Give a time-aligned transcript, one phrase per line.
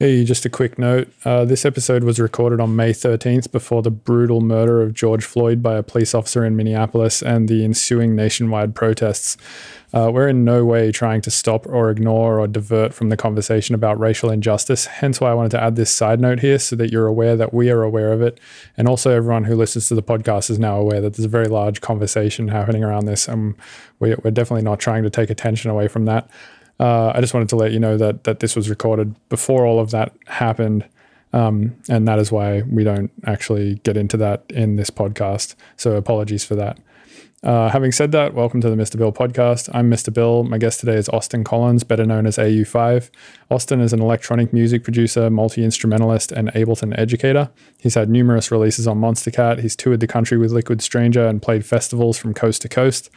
[0.00, 1.12] Hey, just a quick note.
[1.24, 5.60] Uh, this episode was recorded on May 13th before the brutal murder of George Floyd
[5.60, 9.36] by a police officer in Minneapolis and the ensuing nationwide protests.
[9.92, 13.74] Uh, we're in no way trying to stop or ignore or divert from the conversation
[13.74, 14.86] about racial injustice.
[14.86, 17.52] Hence, why I wanted to add this side note here so that you're aware that
[17.52, 18.38] we are aware of it.
[18.76, 21.48] And also, everyone who listens to the podcast is now aware that there's a very
[21.48, 23.26] large conversation happening around this.
[23.26, 23.56] And
[23.98, 26.30] we, we're definitely not trying to take attention away from that.
[26.80, 29.80] Uh, I just wanted to let you know that that this was recorded before all
[29.80, 30.84] of that happened,
[31.32, 35.54] um, and that is why we don't actually get into that in this podcast.
[35.76, 36.78] So apologies for that.
[37.42, 38.96] Uh, having said that, welcome to the Mr.
[38.96, 39.70] Bill podcast.
[39.72, 40.12] I'm Mr.
[40.12, 40.42] Bill.
[40.42, 43.10] My guest today is Austin Collins, better known as AU5.
[43.48, 47.48] Austin is an electronic music producer, multi instrumentalist, and Ableton educator.
[47.78, 49.60] He's had numerous releases on Monster Monstercat.
[49.60, 53.08] He's toured the country with Liquid Stranger and played festivals from coast to coast.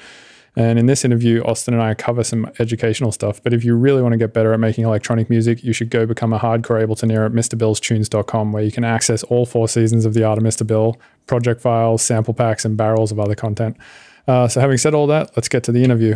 [0.55, 3.41] And in this interview, Austin and I cover some educational stuff.
[3.41, 6.05] But if you really want to get better at making electronic music, you should go
[6.05, 10.23] become a hardcore Ableton at MrBillsTunes.com, where you can access all four seasons of The
[10.23, 10.67] Art of Mr.
[10.67, 13.77] Bill, project files, sample packs, and barrels of other content.
[14.27, 16.15] Uh, so, having said all that, let's get to the interview.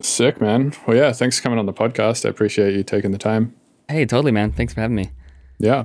[0.00, 0.72] Sick, man.
[0.86, 2.26] Well, yeah, thanks for coming on the podcast.
[2.26, 3.54] I appreciate you taking the time.
[3.88, 4.52] Hey, totally, man.
[4.52, 5.10] Thanks for having me.
[5.58, 5.84] Yeah.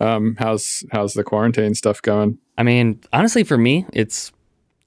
[0.00, 2.38] Um, how's how's the quarantine stuff going?
[2.58, 4.32] I mean, honestly, for me, it's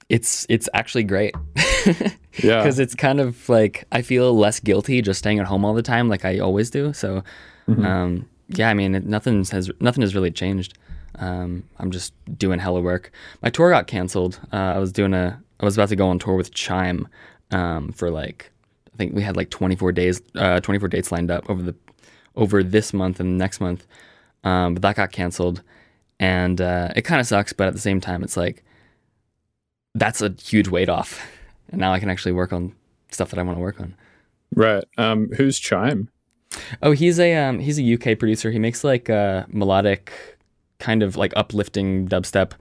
[0.08, 1.34] it's it's actually great.
[2.42, 2.58] Yeah.
[2.58, 5.80] because it's kind of like I feel less guilty just staying at home all the
[5.82, 6.92] time, like I always do.
[6.92, 7.24] So,
[7.66, 10.76] um, yeah, I mean, it, nothing has nothing has really changed.
[11.18, 13.10] Um, I'm just doing hella work.
[13.42, 14.38] My tour got canceled.
[14.52, 17.08] Uh, I was doing a I was about to go on tour with Chime
[17.50, 18.50] um, for like
[18.92, 21.74] I think we had like 24 days, uh, 24 dates lined up over the
[22.34, 23.86] over this month and next month,
[24.44, 25.62] um, but that got canceled,
[26.20, 27.52] and uh, it kind of sucks.
[27.52, 28.64] But at the same time, it's like
[29.94, 31.20] that's a huge weight off,
[31.70, 32.74] and now I can actually work on
[33.10, 33.94] stuff that I want to work on.
[34.54, 34.84] Right.
[34.96, 36.08] Um, who's Chime?
[36.82, 38.50] Oh, he's a um, he's a UK producer.
[38.50, 40.35] He makes like uh, melodic,
[40.78, 42.52] kind of like uplifting dubstep,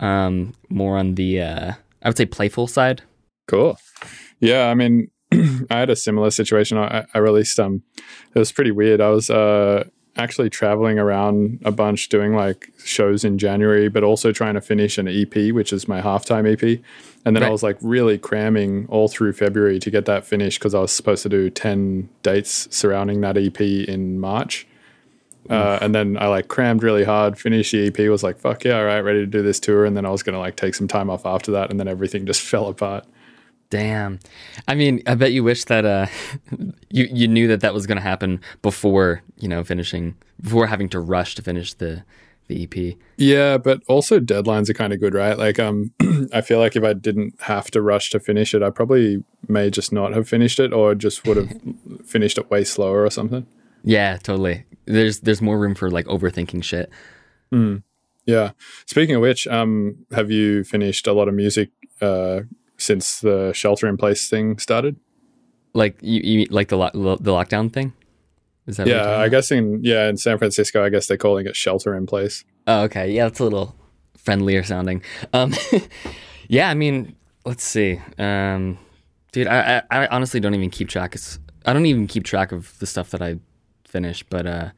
[0.00, 1.72] um, more on the uh,
[2.02, 3.02] I would say playful side.
[3.46, 3.78] Cool.
[4.40, 6.78] Yeah, I mean, I had a similar situation.
[6.78, 7.82] I, I released um,
[8.34, 9.00] it was pretty weird.
[9.00, 9.84] I was uh
[10.16, 14.96] actually traveling around a bunch doing like shows in January, but also trying to finish
[14.98, 16.80] an EP, which is my halftime EP.
[17.24, 20.74] And then I was like really cramming all through February to get that finished because
[20.74, 24.66] I was supposed to do 10 dates surrounding that EP in March.
[25.50, 28.78] Uh, and then I like crammed really hard, finished the EP, was like, fuck yeah,
[28.78, 29.84] all right, ready to do this tour.
[29.84, 31.70] And then I was going to like take some time off after that.
[31.70, 33.06] And then everything just fell apart.
[33.70, 34.20] Damn.
[34.68, 36.06] I mean, I bet you wish that uh,
[36.90, 40.88] you you knew that that was going to happen before you know finishing before having
[40.90, 42.04] to rush to finish the
[42.46, 42.96] the EP.
[43.16, 45.38] Yeah, but also deadlines are kind of good, right?
[45.38, 45.92] Like, um,
[46.32, 49.70] I feel like if I didn't have to rush to finish it, I probably may
[49.70, 51.52] just not have finished it, or just would have
[52.04, 53.46] finished it way slower or something.
[53.84, 54.64] Yeah, totally.
[54.86, 56.90] There's there's more room for like overthinking shit.
[58.26, 58.52] Yeah.
[58.86, 62.40] Speaking of which, um, have you finished a lot of music uh,
[62.78, 64.96] since the shelter in place thing started?
[65.74, 66.90] Like you, you like the lo-
[67.20, 67.92] the lockdown thing.
[68.66, 71.54] Is that Yeah, I guess in yeah in San Francisco, I guess they're calling it
[71.54, 72.44] shelter in place.
[72.66, 73.10] Oh, okay.
[73.10, 73.76] Yeah, that's a little
[74.16, 75.02] friendlier sounding.
[75.34, 75.52] Um,
[76.48, 77.14] yeah, I mean,
[77.44, 78.00] let's see.
[78.18, 78.78] Um,
[79.32, 81.14] dude, I, I, I honestly don't even keep track.
[81.14, 83.38] It's, I don't even keep track of the stuff that I
[83.94, 84.68] finish, but uh,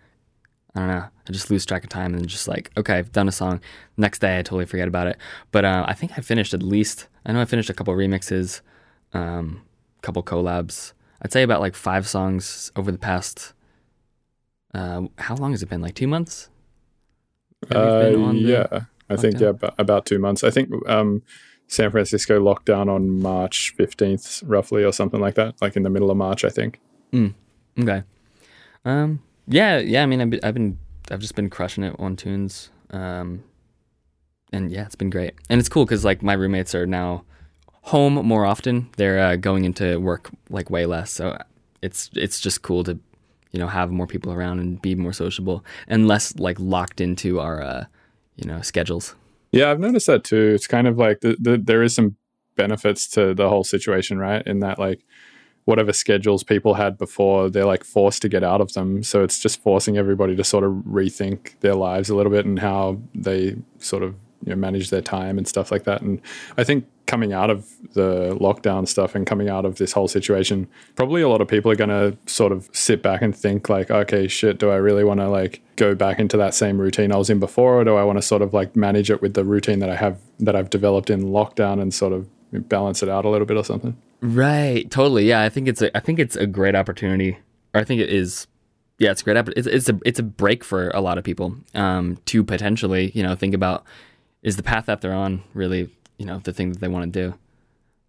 [0.75, 1.05] I don't know.
[1.29, 3.61] I just lose track of time and just like, okay, I've done a song.
[3.97, 5.17] Next day, I totally forget about it.
[5.51, 8.61] But uh, I think I finished at least, I know I finished a couple remixes,
[9.15, 9.63] um,
[9.99, 10.93] a couple collabs.
[11.23, 13.55] I'd say about like five songs over the past,
[14.75, 15.81] uh, how long has it been?
[15.81, 16.51] Like two months?
[17.75, 20.45] Uh, yeah, I think yeah, about, about two months.
[20.45, 21.23] I think um,
[21.69, 25.55] San Francisco locked down on March fifteenth, roughly, or something like that.
[25.63, 26.81] Like in the middle of March, I think.
[27.81, 28.03] Okay.
[28.87, 29.23] Um.
[29.47, 29.79] Yeah.
[29.79, 30.03] Yeah.
[30.03, 30.79] I mean, I've been, I've been,
[31.11, 32.71] I've just been crushing it on tunes.
[32.91, 33.45] Um.
[34.53, 37.25] And yeah, it's been great, and it's cool because like my roommates are now
[37.83, 38.89] home more often.
[38.97, 41.37] They're uh, going into work like way less, so
[41.83, 42.99] it's it's just cool to
[43.51, 47.41] you know have more people around and be more sociable and less like locked into
[47.41, 47.85] our uh,
[48.37, 49.17] you know schedules.
[49.51, 50.53] Yeah, I've noticed that too.
[50.55, 52.17] It's kind of like the, the, there is some
[52.57, 54.47] benefits to the whole situation, right?
[54.47, 55.01] In that like
[55.67, 59.03] whatever schedules people had before, they're like forced to get out of them.
[59.03, 62.59] So it's just forcing everybody to sort of rethink their lives a little bit and
[62.59, 64.15] how they sort of
[64.45, 66.03] you know, manage their time and stuff like that.
[66.03, 66.21] And
[66.57, 70.69] I think coming out of the lockdown stuff and coming out of this whole situation,
[70.95, 73.91] probably a lot of people are going to sort of sit back and think like,
[73.91, 77.17] okay, shit, do I really want to like go back into that same routine I
[77.17, 79.45] was in before, or do I want to sort of like manage it with the
[79.45, 82.29] routine that I have that I've developed in lockdown and sort of
[82.69, 83.97] balance it out a little bit or something?
[84.21, 84.91] Right.
[84.91, 85.29] Totally.
[85.29, 85.43] Yeah.
[85.43, 87.39] I think it's a, I think it's a great opportunity,
[87.75, 88.47] or I think it is.
[88.99, 89.37] Yeah, it's great.
[89.57, 93.23] It's, it's a it's a break for a lot of people um, to potentially you
[93.23, 93.85] know think about
[94.43, 97.21] is the path that they're on really you know the thing that they want to
[97.31, 97.39] do.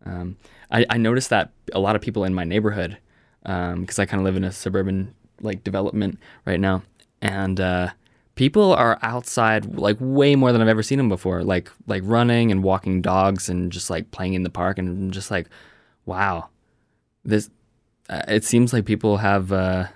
[0.06, 0.38] Um,
[0.72, 2.98] I, I noticed that a lot of people in my neighborhood
[3.44, 6.84] because I kind of live in a suburban like development right now,
[7.22, 7.90] and uh,
[8.36, 11.44] people are outside like way more than I've ever seen them before.
[11.44, 15.32] Like like running and walking dogs and just like playing in the park and just
[15.32, 15.48] like,
[16.08, 16.50] wow,
[17.24, 17.52] this.
[18.10, 19.88] Uh, it seems like people have uh,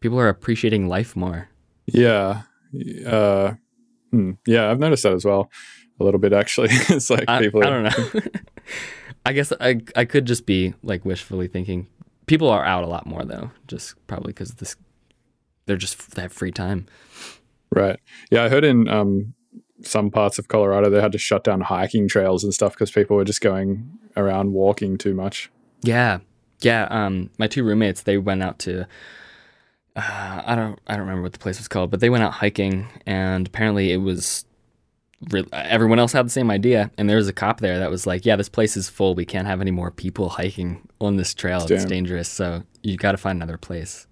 [0.00, 1.48] people are appreciating life more.
[1.86, 2.42] Yeah.
[3.06, 3.54] Uh,
[4.10, 4.32] hmm.
[4.46, 5.50] Yeah, I've noticed that as well
[6.00, 6.68] a little bit actually.
[6.72, 7.64] it's like I, people.
[7.64, 8.20] I don't know.
[9.26, 11.88] I guess I I could just be like wishfully thinking.
[12.26, 14.76] People are out a lot more though, just probably because this
[15.66, 16.86] they're just they have free time.
[17.70, 17.98] Right.
[18.30, 19.34] Yeah, I heard in um,
[19.86, 23.16] some parts of Colorado they had to shut down hiking trails and stuff because people
[23.16, 25.50] were just going around walking too much.
[25.82, 26.18] Yeah,
[26.60, 26.86] yeah.
[26.90, 28.86] Um, my two roommates they went out to.
[29.96, 32.32] Uh, I don't I don't remember what the place was called, but they went out
[32.32, 34.44] hiking, and apparently it was
[35.30, 38.06] re- everyone else had the same idea, and there was a cop there that was
[38.06, 39.14] like, "Yeah, this place is full.
[39.14, 41.64] We can't have any more people hiking on this trail.
[41.68, 42.28] It's dangerous.
[42.28, 44.06] So you got to find another place."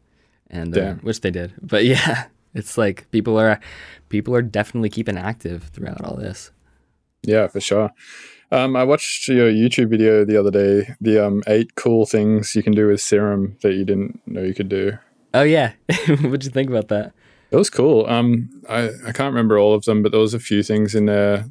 [0.48, 3.60] And uh, which they did, but yeah, it's like people are
[4.08, 6.50] people are definitely keeping active throughout all this.
[7.22, 7.90] Yeah, for sure.
[8.50, 10.94] Um, I watched your YouTube video the other day.
[11.00, 14.54] The um, eight cool things you can do with serum that you didn't know you
[14.54, 14.98] could do.
[15.32, 15.72] Oh yeah,
[16.08, 17.12] what'd you think about that?
[17.50, 18.06] It was cool.
[18.06, 21.06] Um, I, I can't remember all of them, but there was a few things in
[21.06, 21.46] there.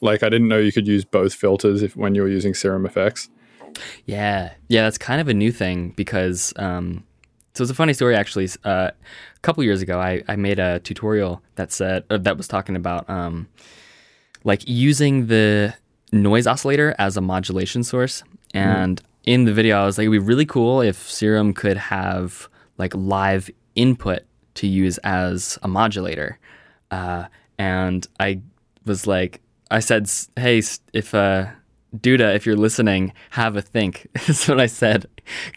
[0.00, 2.86] Like I didn't know you could use both filters if when you were using Serum
[2.86, 3.28] Effects.
[4.04, 7.04] Yeah, yeah, that's kind of a new thing because um,
[7.54, 8.48] so it's a funny story actually.
[8.64, 8.90] Uh,
[9.36, 12.76] a couple years ago, I, I made a tutorial that said or that was talking
[12.76, 13.48] about um,
[14.44, 15.74] like using the
[16.12, 18.22] noise oscillator as a modulation source.
[18.54, 22.48] And in the video, I was like, it'd be really cool if Serum could have
[22.78, 24.22] like live input
[24.54, 26.38] to use as a modulator.
[26.90, 27.26] Uh,
[27.58, 28.40] and I
[28.84, 29.40] was like,
[29.70, 30.62] I said, hey,
[30.92, 31.46] if uh,
[31.96, 34.08] Duda, if you're listening, have a think.
[34.26, 35.06] That's what I said,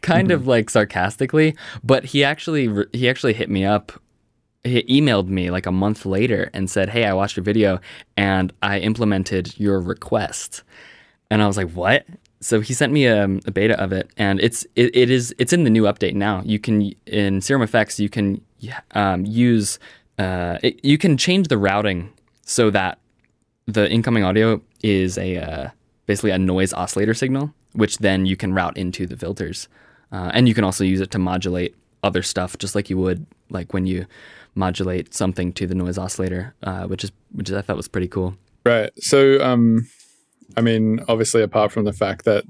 [0.02, 1.56] kind of like sarcastically.
[1.84, 3.92] But he actually he actually hit me up.
[4.64, 7.80] He emailed me like a month later and said, "Hey, I watched your video
[8.18, 10.64] and I implemented your request."
[11.30, 12.06] And I was like, "What?"
[12.42, 15.54] So he sent me a, a beta of it, and it's it, it is it's
[15.54, 16.42] in the new update now.
[16.46, 18.42] You can in Serum Effects you can
[18.92, 19.80] um, use
[20.18, 22.12] uh, it, you can change the routing
[22.44, 23.00] so that
[23.66, 25.70] the incoming audio is a uh,
[26.06, 29.68] basically a noise oscillator signal, which then you can route into the filters,
[30.12, 33.26] uh, and you can also use it to modulate other stuff, just like you would
[33.50, 34.06] like when you
[34.54, 38.36] modulate something to the noise oscillator, uh, which is which I thought was pretty cool.
[38.66, 38.92] Right.
[38.98, 39.88] So, um,
[40.58, 42.46] I mean, obviously, apart from the fact that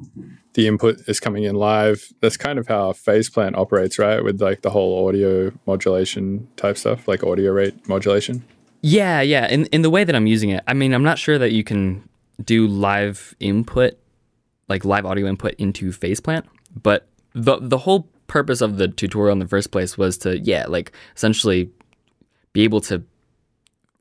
[0.53, 4.23] the input is coming in live, that's kind of how Phase Plant operates, right?
[4.23, 8.45] With like the whole audio modulation type stuff, like audio rate modulation.
[8.81, 9.47] Yeah, yeah.
[9.47, 11.63] In in the way that I'm using it, I mean, I'm not sure that you
[11.63, 12.07] can
[12.43, 13.93] do live input,
[14.67, 16.45] like live audio input into Phase Plant,
[16.81, 20.65] but the the whole purpose of the tutorial in the first place was to yeah,
[20.67, 21.69] like essentially
[22.53, 23.03] be able to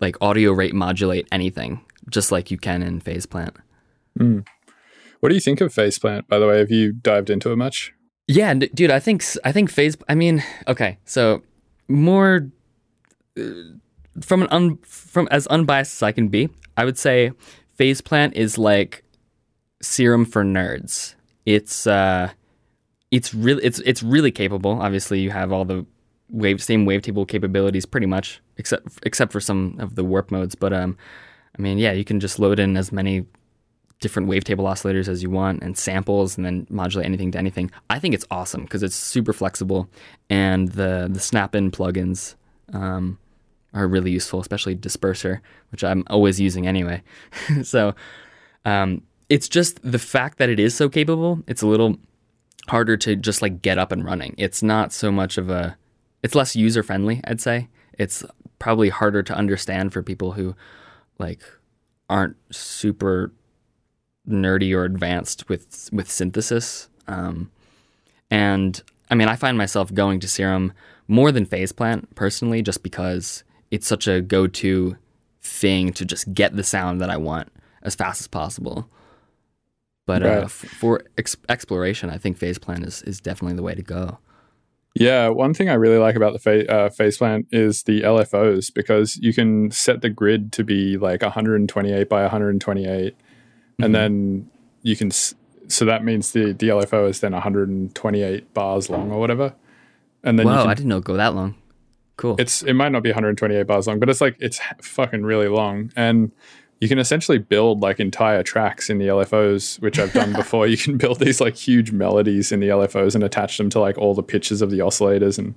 [0.00, 3.56] like audio rate modulate anything just like you can in Phase Plant.
[5.20, 6.58] What do you think of Phase Plant, by the way?
[6.58, 7.92] Have you dived into it much?
[8.26, 9.96] Yeah, d- dude, I think I think phase.
[10.08, 11.42] I mean, okay, so
[11.88, 12.50] more
[13.38, 13.42] uh,
[14.20, 17.32] from an un, from as unbiased as I can be, I would say
[17.76, 19.04] phase plant is like
[19.82, 21.14] serum for nerds.
[21.46, 22.30] It's uh,
[23.10, 24.80] it's really it's it's really capable.
[24.80, 25.86] Obviously, you have all the
[26.30, 30.54] wave same wavetable capabilities pretty much, except except for some of the warp modes.
[30.54, 30.96] But um,
[31.58, 33.26] I mean, yeah, you can just load in as many
[34.00, 37.70] different wavetable oscillators as you want and samples and then modulate anything to anything.
[37.88, 39.88] I think it's awesome because it's super flexible
[40.28, 42.34] and the the snap-in plugins
[42.72, 43.18] um,
[43.74, 45.40] are really useful, especially Disperser,
[45.70, 47.02] which I'm always using anyway.
[47.62, 47.94] so
[48.64, 51.42] um, it's just the fact that it is so capable.
[51.46, 51.96] It's a little
[52.68, 54.34] harder to just like get up and running.
[54.38, 55.76] It's not so much of a
[56.22, 57.68] it's less user friendly, I'd say.
[57.98, 58.24] It's
[58.58, 60.54] probably harder to understand for people who
[61.18, 61.42] like
[62.08, 63.32] aren't super
[64.26, 66.88] nerdy or advanced with with synthesis.
[67.06, 67.50] Um,
[68.30, 70.72] and I mean, I find myself going to Serum
[71.06, 74.96] more than Phaseplant personally, just because it's such a go-to
[75.42, 77.48] thing to just get the sound that I want
[77.82, 78.88] as fast as possible.
[80.06, 83.82] But uh, f- for ex- exploration, I think Phaseplant is is definitely the way to
[83.82, 84.18] go.
[84.94, 88.72] Yeah, one thing I really like about the fa- uh, Phase Plant is the LFOs
[88.72, 93.82] because you can set the grid to be like 128 by 128, Mm-hmm.
[93.84, 94.50] and then
[94.82, 95.08] you can.
[95.08, 95.34] S-
[95.68, 99.54] so that means the the LFO is then 128 bars long or whatever,
[100.22, 101.54] and then you Wow, can, I didn't know it go that long.
[102.16, 102.36] Cool.
[102.38, 105.90] it's it might not be 128 bars long, but it's like it's fucking really long,
[105.96, 106.30] and
[106.80, 110.66] you can essentially build like entire tracks in the LFOs, which I've done before.
[110.66, 113.96] You can build these like huge melodies in the LFOs and attach them to like
[113.96, 115.54] all the pitches of the oscillators and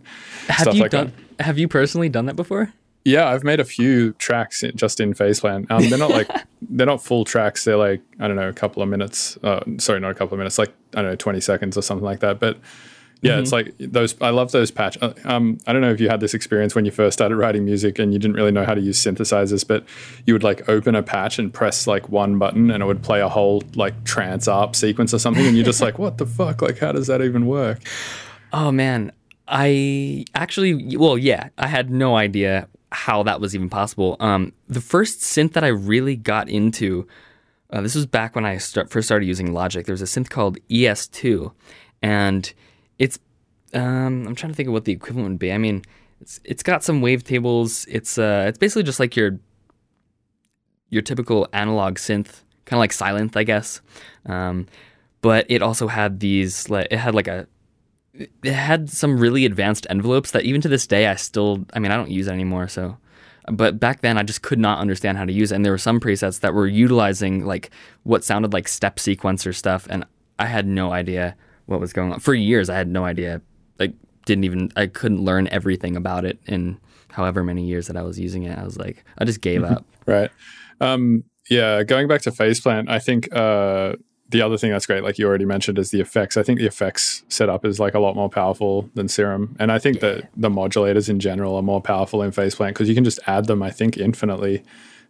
[0.48, 1.14] have stuff you like done?
[1.40, 2.72] Have you personally done that before?
[3.04, 5.72] Yeah, I've made a few tracks just in Phase Plant.
[5.72, 6.30] Um, they're not like
[6.62, 7.64] they're not full tracks.
[7.64, 9.38] They're like I don't know, a couple of minutes.
[9.44, 10.58] Uh, sorry, not a couple of minutes.
[10.58, 12.40] Like I don't know, twenty seconds or something like that.
[12.40, 12.58] But
[13.22, 14.16] yeah, it's like those.
[14.22, 14.98] I love those patch.
[15.02, 17.66] uh, Um, I don't know if you had this experience when you first started writing
[17.66, 19.86] music and you didn't really know how to use synthesizers, but
[20.26, 23.22] you would like open a patch and press like one button and it would play
[23.22, 26.62] a whole like trance arp sequence or something, and you're just like, what the fuck?
[26.62, 27.80] Like, how does that even work?
[28.54, 29.12] Oh man,
[29.48, 34.16] I actually, well, yeah, I had no idea how that was even possible.
[34.20, 37.08] Um, the first synth that I really got into,
[37.72, 39.86] uh, this was back when I start, first started using Logic.
[39.86, 41.52] There was a synth called ES2,
[42.02, 42.54] and
[43.00, 43.20] it's,
[43.74, 45.52] um, I'm trying to think of what the equivalent would be.
[45.52, 45.84] I mean,
[46.22, 47.86] it's it's got some wavetables.
[47.90, 49.40] It's uh, it's basically just like your
[50.90, 53.82] your typical analog synth, kind of like Sylenth, I guess.
[54.26, 54.68] Um,
[55.22, 57.48] but it also had these, like, it had like a
[58.44, 61.92] it had some really advanced envelopes that even to this day I still I mean
[61.92, 62.98] I don't use it anymore so
[63.52, 65.78] but back then I just could not understand how to use it and there were
[65.78, 67.70] some presets that were utilizing like
[68.04, 70.04] what sounded like step sequencer stuff and
[70.40, 71.36] I had no idea
[71.68, 72.20] what was going on.
[72.20, 73.42] For years I had no idea.
[73.80, 73.94] Like
[74.26, 76.80] didn't even I couldn't learn everything about it in
[77.12, 78.58] however many years that I was using it.
[78.58, 79.86] I was like I just gave up.
[80.06, 80.32] Right.
[80.82, 83.96] Um, yeah, going back to Phase Plant, I think uh,
[84.30, 86.36] the other thing that's great, like you already mentioned, is the effects.
[86.36, 89.80] I think the effects setup is like a lot more powerful than Serum, and I
[89.80, 93.06] think that the modulators in general are more powerful in Phase Plant because you can
[93.06, 94.64] just add them, I think, infinitely,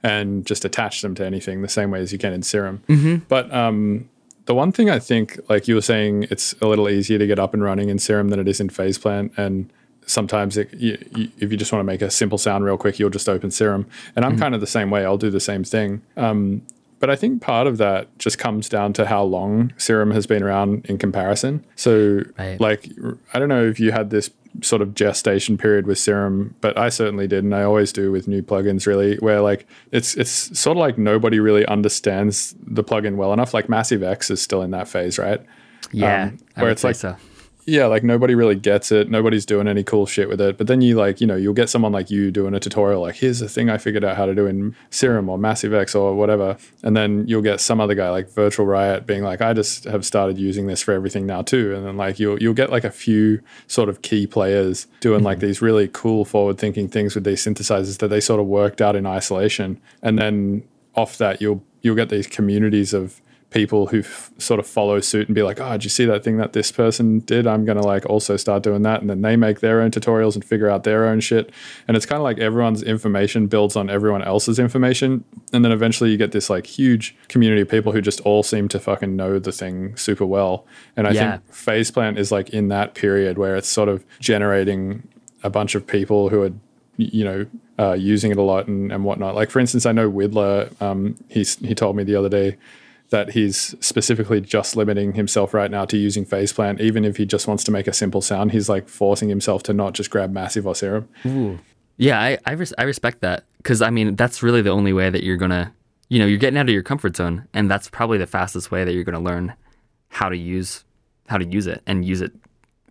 [0.04, 2.84] and just attach them to anything the same way as you can in Serum.
[3.28, 4.08] But um,
[4.48, 7.38] the one thing I think, like you were saying, it's a little easier to get
[7.40, 9.72] up and running in Serum than it is in Phase Plant, and
[10.08, 12.98] sometimes it, you, you, if you just want to make a simple sound real quick,
[12.98, 13.86] you'll just open Serum.
[14.16, 15.06] And I'm kind of the same way.
[15.06, 16.02] I'll do the same thing.
[16.16, 16.62] Um,
[17.00, 20.42] but I think part of that just comes down to how long Serum has been
[20.42, 21.64] around in comparison.
[21.76, 22.60] So, Right.
[22.60, 22.90] like,
[23.34, 26.90] I don't know if you had this sort of gestation period with Serum, but I
[26.90, 28.86] certainly did, and I always do with new plugins.
[28.86, 33.54] Really, where like it's it's sort of like nobody really understands the plugin well enough.
[33.54, 35.42] Like Massive X is still in that phase, right?
[35.92, 37.16] yeah Um, where it's like so
[37.70, 39.10] yeah, like nobody really gets it.
[39.10, 40.58] Nobody's doing any cool shit with it.
[40.58, 43.16] But then you like, you know, you'll get someone like you doing a tutorial, like,
[43.16, 46.16] here's the thing I figured out how to do in Serum or Massive X or
[46.16, 46.56] whatever.
[46.82, 50.06] And then you'll get some other guy like Virtual Riot being like, I just have
[50.06, 51.76] started using this for everything now too.
[51.76, 55.40] And then like you'll you'll get like a few sort of key players doing like
[55.40, 55.48] mm-hmm.
[55.48, 58.96] these really cool forward thinking things with these synthesizers that they sort of worked out
[58.96, 59.82] in isolation.
[60.02, 60.64] And then
[60.96, 65.28] off that you'll you'll get these communities of people who f- sort of follow suit
[65.30, 67.48] and be like, oh, did you see that thing that this person did?
[67.48, 69.00] I'm going to like also start doing that.
[69.00, 71.50] And then they make their own tutorials and figure out their own shit.
[71.88, 75.24] And it's kind of like everyone's information builds on everyone else's information.
[75.54, 78.68] And then eventually you get this like huge community of people who just all seem
[78.68, 80.66] to fucking know the thing super well.
[80.98, 81.38] And I Yeah.
[81.38, 85.08] think Phase Plant is like in that period where it's sort of generating
[85.44, 86.52] a bunch of people who are
[87.00, 87.46] you know,
[87.78, 89.36] uh, using it a lot and, and whatnot.
[89.36, 90.70] Like for instance, I know Widler.
[90.82, 92.58] Um, he's he told me the other day
[93.10, 96.82] that he's specifically just limiting himself right now to using Phase Plant.
[96.82, 99.74] Even if he just wants to make a simple sound, he's like forcing himself to
[99.74, 101.08] not just grab Massive or Serum.
[101.98, 105.10] Yeah, I I, res- I respect that because I mean that's really the only way
[105.10, 105.74] that you're gonna,
[106.10, 108.84] you know, you're getting out of your comfort zone, and that's probably the fastest way
[108.84, 109.54] that you're gonna learn
[110.10, 110.84] how to use
[111.28, 112.32] how to use it and use it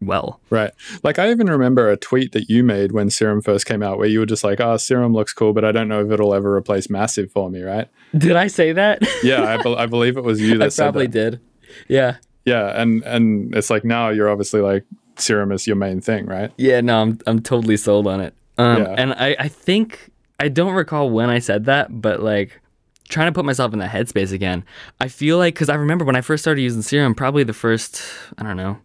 [0.01, 0.41] well.
[0.51, 0.71] Right.
[1.03, 4.09] Like I even remember a tweet that you made when Serum first came out, where
[4.09, 6.55] you were just like, "Oh, Serum looks cool, but I don't know if it'll ever
[6.55, 7.89] replace Massive for me." Right?
[8.17, 9.03] Did I say that?
[9.23, 10.89] Yeah, I, bel I believe it was you that said that.
[10.89, 11.31] I probably that.
[11.31, 11.41] did.
[11.89, 12.17] Yeah.
[12.45, 14.85] Yeah, and and it's like now you're obviously like
[15.17, 16.53] Serum is your main thing, right?
[16.59, 18.35] Yeah, no, I'm I'm totally sold on it.
[18.59, 18.95] Um, Yeah.
[18.97, 22.61] and I I think I don't recall when I said that, but like
[23.09, 24.65] trying to put myself in that headspace again.
[25.01, 28.03] I feel like because I remember when I first started using Serum, probably the first
[28.39, 28.79] I don't know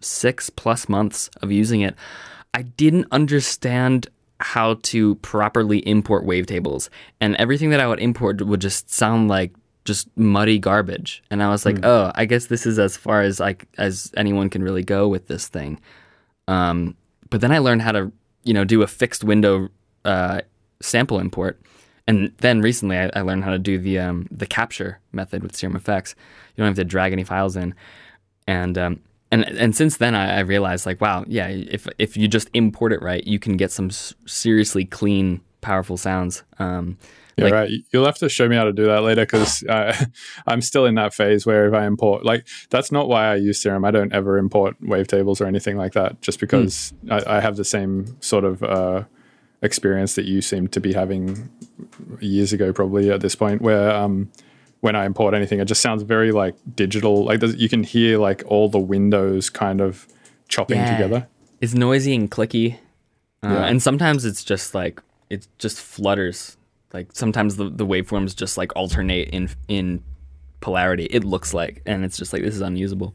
[0.00, 1.94] six plus months of using it,
[2.54, 4.08] I didn't understand
[4.40, 6.88] how to properly import wavetables,
[7.20, 9.52] and everything that I would import would just sound like
[9.84, 11.22] just muddy garbage.
[11.30, 14.50] And I was like, oh, I guess this is as far as like as anyone
[14.50, 15.80] can really go with this thing.
[16.46, 16.94] Um,
[17.30, 18.12] but then I learned how to,
[18.44, 19.70] you know, do a fixed window
[20.04, 20.42] uh,
[20.80, 21.60] sample import.
[22.06, 25.56] And then recently, I, I learned how to do the um, the capture method with
[25.56, 26.14] Serum Effects.
[26.54, 27.74] You don't have to drag any files in,
[28.46, 32.28] and um, and and since then, I, I realized like, wow, yeah, if if you
[32.28, 36.42] just import it right, you can get some s- seriously clean, powerful sounds.
[36.58, 36.96] Um,
[37.36, 37.70] Yeah, like- right.
[37.92, 39.62] You'll have to show me how to do that later because
[40.46, 43.62] I'm still in that phase where if I import, like, that's not why I use
[43.62, 43.84] Serum.
[43.84, 47.64] I don't ever import wavetables or anything like that, just because I, I have the
[47.64, 49.04] same sort of uh,
[49.62, 51.48] experience that you seem to be having
[52.20, 54.30] years ago, probably at this point, where um,
[54.80, 57.24] when I import anything, it just sounds very like digital.
[57.24, 60.06] Like you can hear like all the windows kind of
[60.48, 60.92] chopping Yeah.
[60.96, 61.28] together.
[61.60, 62.74] It's noisy and clicky,
[63.42, 63.64] uh, Yeah.
[63.66, 66.56] and sometimes it's just like it just flutters.
[66.92, 70.02] Like sometimes the, the waveforms just like alternate in in
[70.60, 71.04] polarity.
[71.10, 73.14] It looks like, and it's just like this is unusable.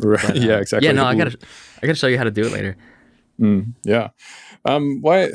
[0.00, 0.34] Right.
[0.48, 0.86] yeah, exactly.
[0.86, 1.38] Yeah, no, I gotta
[1.82, 2.76] I gotta show you how to do it later.
[3.84, 4.10] Yeah.
[4.64, 5.30] Um, why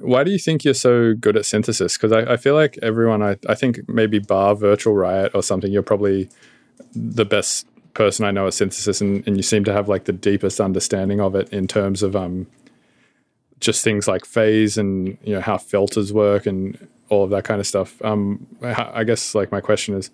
[0.00, 1.96] why do you think you're so good at synthesis?
[1.96, 5.72] Because I, I feel like everyone I, I think maybe bar virtual riot or something,
[5.72, 6.28] you're probably
[6.94, 10.12] the best person I know at synthesis and, and you seem to have like the
[10.12, 12.46] deepest understanding of it in terms of um
[13.60, 17.60] just things like phase and you know how filters work and all of that kind
[17.60, 18.00] of stuff.
[18.02, 20.10] Um I guess like my question is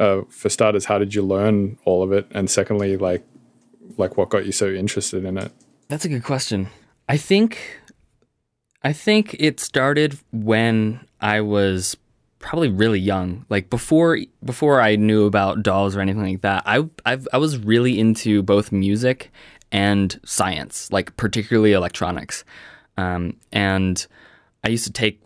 [0.00, 2.26] uh, for starters, how did you learn all of it?
[2.32, 3.24] And secondly, like
[3.96, 5.52] like what got you so interested in it?
[5.88, 6.68] That's a good question.
[7.08, 7.80] I think
[8.82, 11.96] I think it started when I was
[12.38, 13.46] probably really young.
[13.48, 16.62] Like before before I knew about DAWs or anything like that.
[16.66, 19.32] I I've, I was really into both music
[19.72, 22.44] and science, like particularly electronics.
[22.96, 24.06] Um, and
[24.62, 25.22] I used to take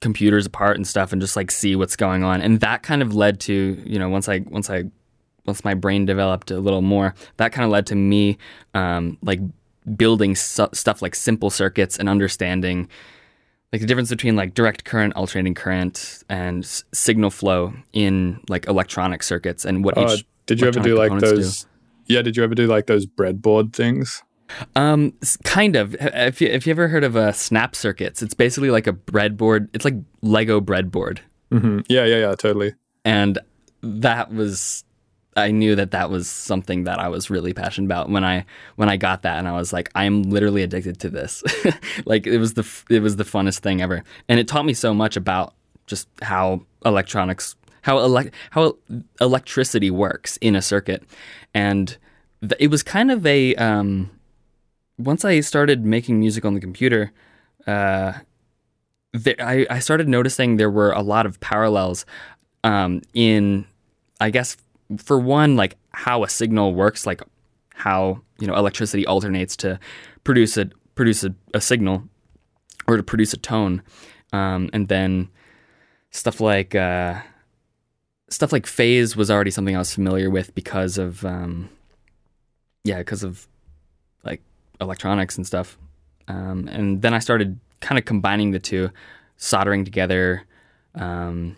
[0.00, 2.40] computers apart and stuff and just like see what's going on.
[2.40, 4.84] And that kind of led to, you know, once I once I
[5.46, 8.38] once my brain developed a little more, that kind of led to me
[8.72, 9.40] um, like
[9.96, 12.88] building su- stuff like simple circuits and understanding
[13.72, 18.66] like the difference between like direct current, alternating current, and s- signal flow in like
[18.68, 20.24] electronic circuits and what Uh, each.
[20.46, 21.66] did you ever do like those?
[22.06, 24.22] Yeah, did you ever do like those breadboard things?
[24.76, 25.96] Um, kind of.
[25.98, 29.68] If you, if you ever heard of uh, snap circuits, it's basically like a breadboard.
[29.72, 31.18] It's like Lego breadboard,
[31.50, 31.80] Mm-hmm.
[31.88, 32.74] Yeah, yeah, yeah, totally.
[33.04, 33.38] and
[33.82, 34.84] that was.
[35.36, 38.44] I knew that that was something that I was really passionate about when I
[38.76, 41.42] when I got that, and I was like, I'm literally addicted to this.
[42.04, 44.94] like it was the it was the funnest thing ever, and it taught me so
[44.94, 45.54] much about
[45.86, 48.76] just how electronics, how elec how
[49.20, 51.02] electricity works in a circuit,
[51.52, 51.96] and
[52.40, 54.10] th- it was kind of a um,
[54.98, 57.12] once I started making music on the computer,
[57.66, 58.12] uh,
[59.14, 62.04] I, I started noticing there were a lot of parallels
[62.62, 63.66] um, in,
[64.20, 64.56] I guess,
[64.98, 67.22] for one, like how a signal works, like
[67.74, 69.78] how you know electricity alternates to
[70.24, 72.04] produce a produce a, a signal
[72.86, 73.82] or to produce a tone,
[74.32, 75.28] um, and then
[76.10, 77.20] stuff like uh,
[78.28, 81.68] stuff like phase was already something I was familiar with because of um,
[82.84, 83.48] yeah, because of
[84.24, 84.42] like
[84.80, 85.78] electronics and stuff.
[86.28, 88.90] Um, and then I started kind of combining the two,
[89.36, 90.44] soldering together
[90.94, 91.56] um,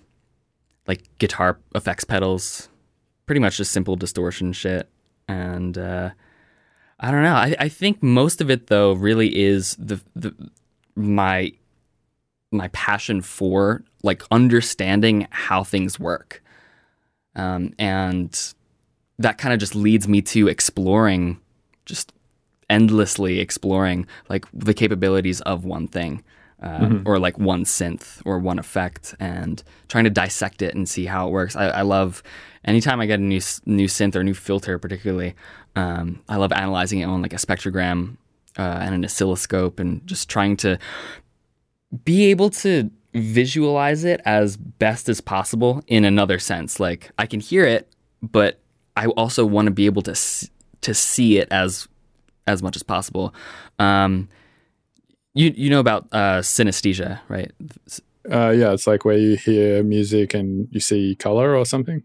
[0.86, 2.68] like guitar effects pedals,
[3.26, 4.88] pretty much just simple distortion shit.
[5.28, 6.10] And uh,
[6.98, 7.34] I don't know.
[7.34, 10.34] I, I think most of it though really is the the
[10.94, 11.52] my
[12.52, 16.42] my passion for like understanding how things work.
[17.34, 18.54] Um, and
[19.18, 21.40] that kind of just leads me to exploring
[21.84, 22.12] just
[22.68, 26.24] endlessly exploring like the capabilities of one thing
[26.62, 31.04] uh, or like one synth or one effect and trying to dissect it and see
[31.04, 32.24] how it works i, I love
[32.66, 35.34] anytime i get a new new synth or new filter particularly
[35.76, 38.16] um, i love analyzing it on like a spectrogram
[38.58, 40.78] uh, and an oscilloscope and just trying to
[42.04, 47.40] be able to visualize it as best as possible in another sense like i can
[47.40, 47.88] hear it
[48.22, 48.60] but
[48.96, 50.14] i also want to be able to
[50.80, 51.88] to see it as
[52.46, 53.34] as much as possible.
[53.78, 54.28] Um,
[55.34, 57.50] you you know about uh, synesthesia, right?
[58.30, 62.02] Uh, yeah, it's like where you hear music and you see color or something.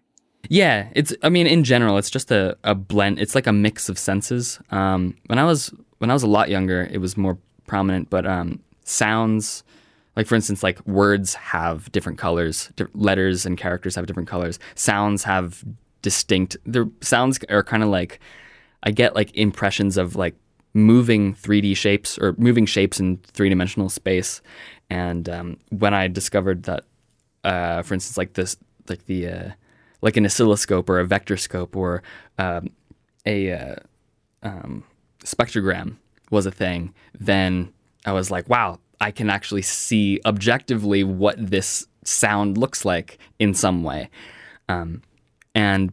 [0.50, 1.14] Yeah, it's.
[1.24, 3.20] I mean, in general, it's just a, a blend.
[3.20, 4.60] It's like a mix of senses.
[4.72, 8.10] Um, when I was when I was a lot younger, it was more prominent.
[8.10, 9.64] But um, sounds,
[10.16, 12.70] like for instance, like words have different colors.
[12.76, 14.60] Di- letters and characters have different colors.
[14.76, 15.64] Sounds have
[16.02, 16.58] distinct.
[16.66, 18.20] Their sounds are kind of like
[18.84, 20.36] I get like impressions of like
[20.74, 24.42] moving 3D shapes or moving shapes in three dimensional space.
[24.90, 26.86] And um, when I discovered that,
[27.44, 28.58] uh, for instance, like this,
[28.90, 29.50] like the uh,
[30.02, 32.02] like an oscilloscope or a vector scope or
[32.38, 32.70] um,
[33.26, 33.76] a uh,
[34.44, 34.84] um,
[35.24, 35.98] spectrogram
[36.30, 37.72] was a thing, then
[38.06, 43.54] I was like, wow, I can actually see objectively what this sound looks like in
[43.54, 44.10] some way.
[44.70, 45.02] Um,
[45.54, 45.92] and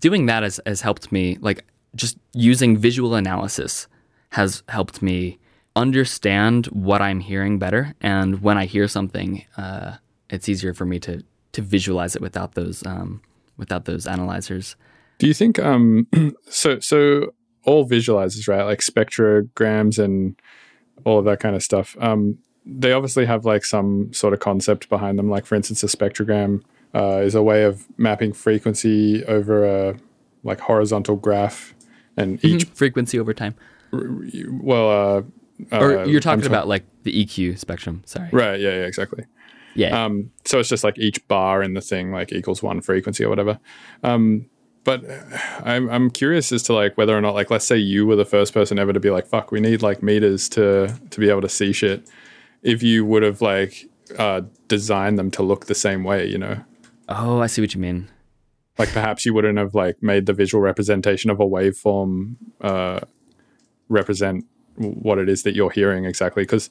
[0.00, 1.64] doing that has, has helped me, like
[1.94, 3.86] just using visual analysis
[4.30, 5.38] has helped me
[5.76, 7.94] understand what I'm hearing better.
[8.00, 9.96] And when I hear something, uh,
[10.30, 13.20] it's easier for me to, to visualize it without those, um,
[13.56, 14.76] without those analyzers.
[15.18, 16.06] Do you think um
[16.48, 17.32] so so
[17.64, 18.64] all visualizers, right?
[18.64, 20.36] Like spectrograms and
[21.04, 21.96] all of that kind of stuff.
[22.00, 25.28] Um they obviously have like some sort of concept behind them.
[25.28, 26.62] Like for instance, a spectrogram
[26.94, 29.96] uh, is a way of mapping frequency over a
[30.44, 31.74] like horizontal graph,
[32.16, 33.54] and each frequency over time.
[33.92, 38.02] well, uh, Or uh, you're talking about like the EQ spectrum.
[38.06, 38.28] Sorry.
[38.32, 38.58] right?
[38.58, 39.24] Yeah, yeah, exactly.
[39.74, 40.04] Yeah.
[40.04, 43.28] Um, so it's just like each bar in the thing like equals one frequency or
[43.28, 43.58] whatever.
[44.02, 44.46] Um,
[44.84, 45.20] but uh,
[45.64, 48.24] I'm I'm curious as to like whether or not like let's say you were the
[48.24, 51.40] first person ever to be like fuck we need like meters to to be able
[51.40, 52.08] to see shit.
[52.62, 56.62] If you would have like uh, designed them to look the same way, you know,
[57.08, 58.08] oh, I see what you mean.
[58.78, 63.00] like perhaps you wouldn't have like made the visual representation of a waveform uh,
[63.88, 64.44] represent
[64.76, 66.70] what it is that you're hearing exactly because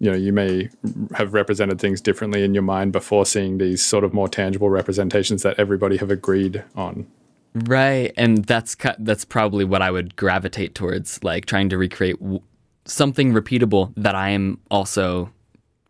[0.00, 0.68] you know you may
[1.14, 5.42] have represented things differently in your mind before seeing these sort of more tangible representations
[5.42, 7.06] that everybody have agreed on
[7.54, 12.40] Right, and that's that's probably what I would gravitate towards, like trying to recreate w-
[12.84, 15.30] something repeatable that I am also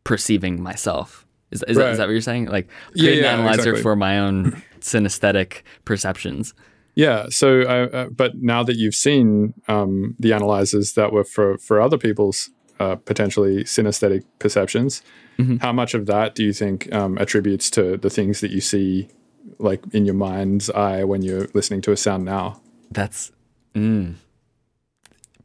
[0.04, 1.26] perceiving myself.
[1.50, 1.90] Is, is, that, Right.
[1.92, 2.46] is that what you're saying?
[2.46, 3.82] Like Yeah, create yeah, an analyzer exactly.
[3.82, 6.54] for my own synesthetic perceptions.
[6.94, 11.58] yeah so uh, uh, but now that you've seen um, the analyzers that were for
[11.58, 15.02] for other people's uh, potentially synesthetic perceptions
[15.60, 19.08] how much of that do you think um, attributes to the things that you see
[19.60, 22.60] like in your mind's eye when you're listening to a sound now
[22.90, 23.30] That's
[23.74, 24.14] mm,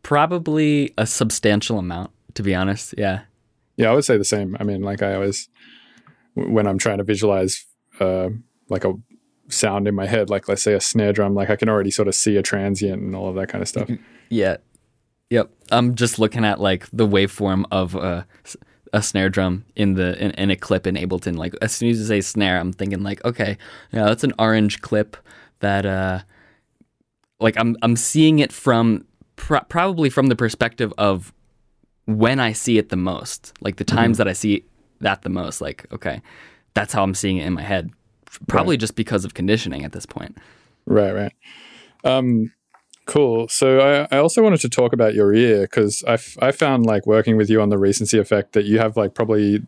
[0.03, 2.93] probably a substantial amount, to be honest.
[2.97, 3.21] Yeah.
[3.77, 4.55] Yeah, I would say the same.
[4.59, 5.49] I mean, like I always,
[6.35, 7.65] when I'm trying to visualize
[7.99, 8.29] uh,
[8.69, 8.93] like a
[9.47, 12.07] sound in my head, like let's say a snare drum, like I can already sort
[12.07, 13.89] of see a transient and all of that kind of stuff.
[14.29, 14.57] Yeah.
[15.29, 15.49] Yep.
[15.71, 18.27] I'm just looking at like the waveform of a,
[18.91, 21.37] a snare drum in the in, in a clip in Ableton.
[21.37, 23.57] Like as soon as you say snare, I'm thinking like, okay,
[23.91, 25.17] yeah, that's an orange clip
[25.59, 26.19] that uh
[27.39, 29.05] like I'm I'm seeing it from
[29.35, 31.33] pro- probably from the perspective of
[32.05, 33.53] when I see it the most.
[33.61, 34.65] Like the times that I see
[35.01, 36.21] that the most, like, okay,
[36.73, 37.91] that's how I'm seeing it in my head.
[38.47, 40.37] Probably just because of conditioning at this point.
[40.85, 41.33] Right, right.
[42.03, 42.51] Um,
[43.05, 43.47] cool.
[43.47, 43.79] So
[44.11, 47.05] I, I also wanted to talk about your ear because I, f- I found like
[47.05, 49.61] working with you on the recency effect that you have like probably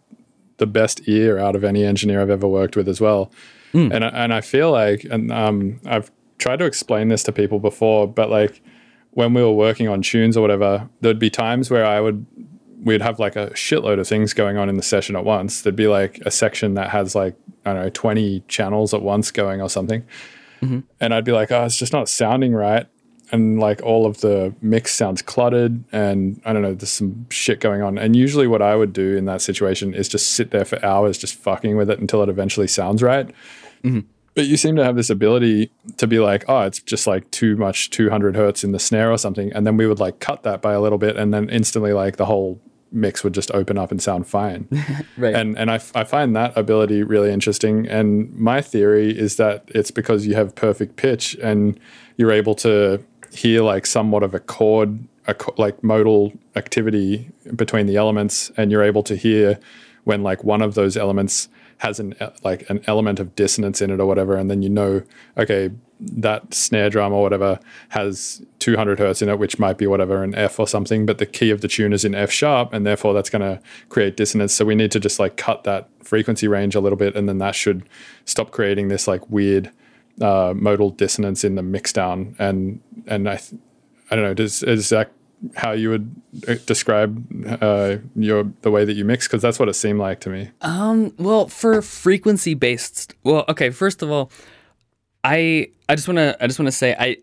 [0.58, 3.32] the best ear out of any engineer I've ever worked with as well.
[3.92, 7.60] And I, and I feel like, and um, I've tried to explain this to people
[7.60, 8.62] before, but like
[9.12, 12.26] when we were working on tunes or whatever, there'd be times where I would
[12.84, 15.62] we'd have like a shitload of things going on in the session at once.
[15.62, 19.32] There'd be like a section that has like I don't know twenty channels at once
[19.32, 20.06] going or something,
[21.02, 22.86] and I'd be like, oh, it's just not sounding right.
[23.32, 27.60] And like all of the mix sounds cluttered, and I don't know, there's some shit
[27.60, 27.98] going on.
[27.98, 31.18] And usually, what I would do in that situation is just sit there for hours,
[31.18, 33.28] just fucking with it until it eventually sounds right.
[33.84, 34.02] Mm-hmm.
[34.36, 37.56] But you seem to have this ability to be like, oh, it's just like too
[37.56, 39.52] much 200 hertz in the snare or something.
[39.54, 42.18] And then we would like cut that by a little bit, and then instantly, like
[42.18, 42.60] the whole
[42.92, 44.68] mix would just open up and sound fine.
[45.18, 45.34] Right.
[45.34, 47.88] And and I, f- I find that ability really interesting.
[47.88, 51.80] And my theory is that it's because you have perfect pitch and
[52.18, 53.02] you're able to
[53.36, 58.72] hear like somewhat of a chord, a co- like modal activity between the elements, and
[58.72, 59.60] you're able to hear
[60.04, 64.00] when like one of those elements has an like an element of dissonance in it
[64.00, 65.04] or whatever, and then you know,
[65.38, 70.24] okay, that snare drum or whatever has 200 hertz in it, which might be whatever
[70.24, 72.86] an F or something, but the key of the tune is in F sharp, and
[72.86, 74.54] therefore that's going to create dissonance.
[74.54, 77.40] So we need to just like cut that frequency range a little bit, and then
[77.40, 77.84] that should
[78.26, 79.72] stop creating this like weird
[80.22, 82.36] uh, modal dissonance in the mixdown.
[82.40, 83.62] And and I, th-
[84.10, 85.12] I don't know, does is that
[85.56, 86.16] how you would
[86.48, 87.26] uh, describe
[87.62, 89.28] uh, your the way that you mix?
[89.28, 90.52] Because that's what it seemed like to me.
[90.62, 93.70] Um, well, for frequency based, well, okay.
[93.70, 94.32] First of all,
[95.24, 97.18] I I just want to I just want to say I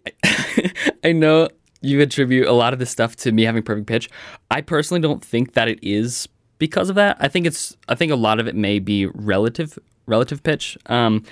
[1.04, 1.48] I know
[1.80, 4.08] you attribute a lot of this stuff to me having perfect pitch.
[4.50, 6.28] I personally don't think that it is
[6.58, 7.16] because of that.
[7.20, 10.78] I think it's I think a lot of it may be relative relative pitch.
[10.86, 11.24] Um,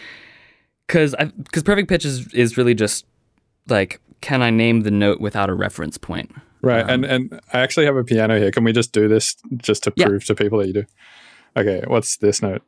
[0.91, 3.07] because because perfect pitch is is really just
[3.69, 6.33] like can I name the note without a reference point?
[6.63, 6.85] Right.
[6.89, 8.51] and and I actually have a piano here.
[8.51, 10.07] Can we just do this just to Yeah.
[10.07, 10.85] prove to people that you do?
[11.57, 11.83] Okay.
[11.87, 12.63] What's this note?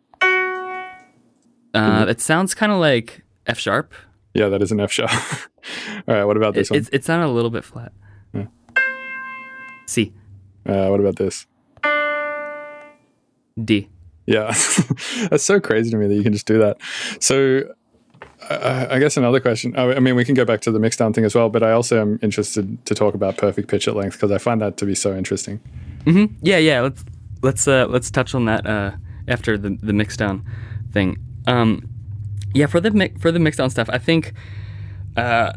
[1.75, 3.93] Uh, it sounds kind of like F sharp.
[4.35, 5.11] Yeah, that is an F sharp.
[6.09, 6.79] All right, what about this It, one?
[6.81, 7.93] it's it sounded a little bit flat.
[9.87, 10.13] C
[10.65, 11.47] Uh, what about this?
[13.63, 13.89] D.
[14.27, 14.47] Yeah,
[15.29, 16.79] that's so crazy to me that you can just do that.
[17.21, 17.65] So,
[18.61, 19.77] I, I guess another question.
[19.77, 21.73] I I mean, we can go back to the mixdown thing as well, but I
[21.73, 24.87] also am interested to talk about perfect pitch at length because I find that to
[24.87, 25.61] be so interesting.
[26.43, 26.81] Yeah, yeah.
[26.81, 27.05] Let's
[27.43, 28.93] let's uh, let's touch on that uh,
[29.29, 30.43] after the the mixdown
[30.93, 31.17] thing.
[31.47, 31.89] Um,
[32.55, 34.33] yeah, for the for the mixdown stuff, I think
[35.17, 35.53] uh,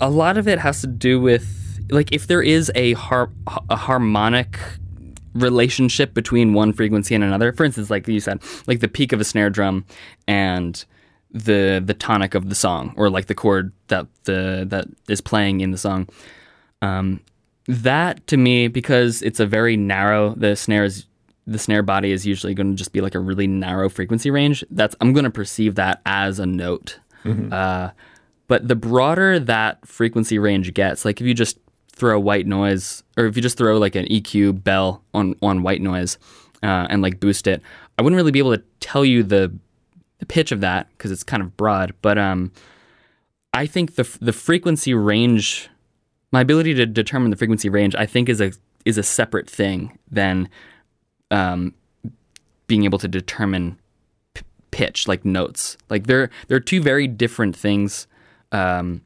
[0.00, 3.32] a lot of it has to do with like if there is a har-
[3.68, 4.58] a harmonic
[5.34, 7.52] relationship between one frequency and another.
[7.52, 9.84] For instance, like you said, like the peak of a snare drum
[10.26, 10.84] and
[11.30, 15.60] the the tonic of the song, or like the chord that the that is playing
[15.60, 16.08] in the song.
[16.82, 17.20] Um,
[17.66, 21.06] that to me, because it's a very narrow, the snare is
[21.46, 24.64] the snare body is usually going to just be like a really narrow frequency range.
[24.70, 26.98] That's I'm going to perceive that as a note.
[27.52, 27.90] Uh,
[28.46, 31.58] but the broader that frequency range gets, like if you just
[31.92, 35.82] throw white noise, or if you just throw like an EQ bell on on white
[35.82, 36.16] noise
[36.62, 37.60] uh, and like boost it,
[37.98, 39.52] I wouldn't really be able to tell you the
[40.18, 41.94] the pitch of that because it's kind of broad.
[42.02, 42.52] But um,
[43.52, 45.68] I think the the frequency range,
[46.32, 48.52] my ability to determine the frequency range, I think is a
[48.84, 50.48] is a separate thing than
[51.30, 51.74] um,
[52.66, 53.78] being able to determine
[54.34, 55.76] p- pitch, like notes.
[55.88, 58.06] Like they're they're two very different things.
[58.52, 59.02] Um,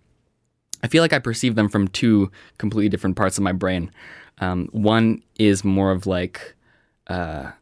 [0.82, 3.90] I feel like I perceive them from two completely different parts of my brain.
[4.38, 6.54] Um, one is more of like
[7.06, 7.52] uh,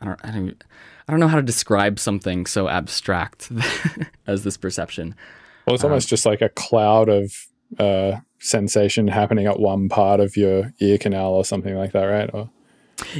[0.00, 0.64] I don't I don't
[1.08, 3.50] I don't know how to describe something so abstract
[4.26, 5.14] as this perception.
[5.66, 7.32] Well, it's almost just like a cloud of
[7.78, 12.30] uh, sensation happening at one part of your ear canal or something like that, right?
[12.32, 12.50] Or,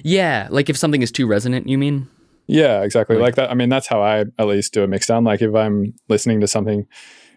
[0.03, 2.09] Yeah, like if something is too resonant, you mean?
[2.49, 3.17] yeah, exactly.
[3.17, 3.51] Like that.
[3.51, 5.25] I mean, that's how I at least do a mixdown.
[5.25, 6.87] Like if I'm listening to something,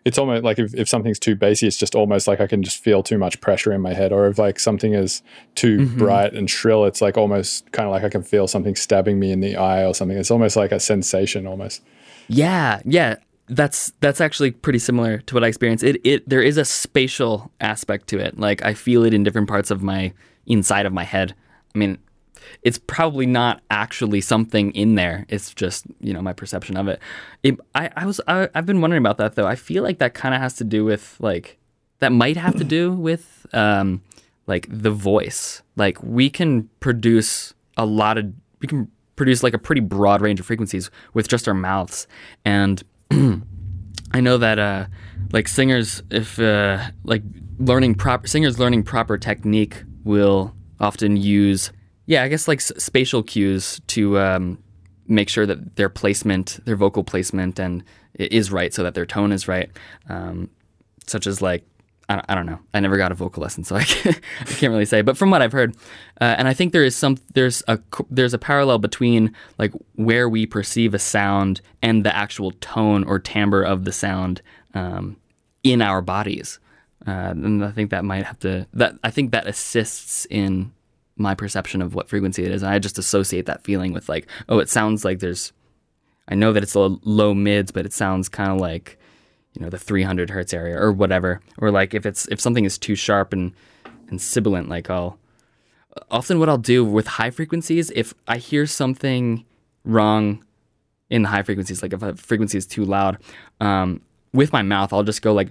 [0.06, 2.78] it's almost like if, if something's too bassy, it's just almost like I can just
[2.78, 4.14] feel too much pressure in my head.
[4.14, 5.24] Or if like something is
[5.56, 5.98] too mm-hmm.
[5.98, 9.32] bright and shrill, it's like almost kind of like I can feel something stabbing me
[9.32, 10.16] in the eye or something.
[10.16, 11.82] It's almost like a sensation almost.
[12.28, 13.16] Yeah, yeah.
[13.48, 15.84] That's that's actually pretty similar to what I experienced.
[15.84, 18.40] It it there is a spatial aspect to it.
[18.40, 20.14] Like I feel it in different parts of my
[20.46, 21.36] inside of my head.
[21.74, 21.98] I mean,
[22.64, 25.26] it's probably not actually something in there.
[25.30, 27.00] It's just you know my perception of it.
[27.44, 29.48] it I I was I, I've been wondering about that though.
[29.48, 31.58] I feel like that kind of has to do with like
[32.00, 34.02] that might have to do with um
[34.48, 35.62] like the voice.
[35.76, 40.40] Like we can produce a lot of we can produce like a pretty broad range
[40.40, 42.08] of frequencies with just our mouths
[42.44, 42.84] and
[44.16, 44.86] I know that uh,
[45.34, 47.22] like singers, if uh, like
[47.60, 51.72] learning proper singers learning proper technique will often use
[52.06, 54.64] yeah I guess like s- spatial cues to um,
[55.08, 57.84] make sure that their placement, their vocal placement, and
[58.16, 59.70] is right so that their tone is right.
[60.10, 60.50] Um,
[61.08, 61.64] such as like
[62.08, 62.60] I don't, I don't know.
[62.74, 65.02] I never got a vocal lesson, so I can't, I can't really say.
[65.02, 65.76] But from what I've heard,
[66.22, 70.30] uh, and I think there is some there's a there's a parallel between like where
[70.30, 74.42] we perceive a sound and the actual tone or timbre of the sound
[74.74, 75.18] um,
[75.64, 76.60] in our bodies.
[77.08, 80.72] Uh, and I think that might have to that I think that assists in
[81.18, 82.62] my perception of what frequency it is.
[82.62, 85.54] And I just associate that feeling with like, oh, it sounds like there's
[86.28, 88.98] I know that it's a low mids, but it sounds kind of like
[89.54, 91.42] you know the 300 hertz area or whatever.
[91.58, 93.54] Or like if it's if something is too sharp and
[94.10, 95.18] and sibilant, like I'll
[96.12, 99.46] often what I'll do with high frequencies if I hear something
[99.86, 100.44] wrong
[101.10, 103.20] in the high frequencies, like if a frequency is too loud,
[103.62, 104.02] um,
[104.34, 105.50] with my mouth I'll just go like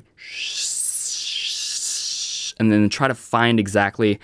[2.58, 4.20] and then try to find exactly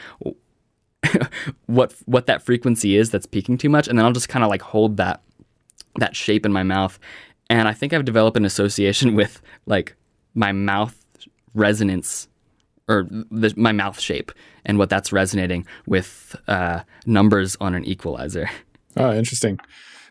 [1.66, 4.50] what what that frequency is that's peaking too much, and then I'll just kind of
[4.50, 5.22] like hold that
[5.96, 6.98] that shape in my mouth,
[7.48, 9.96] and I think I've developed an association with like
[10.34, 10.96] my mouth
[11.54, 12.28] resonance
[12.88, 14.32] or the, my mouth shape
[14.64, 18.50] and what that's resonating with uh, numbers on an equalizer.
[18.96, 19.58] Oh, interesting.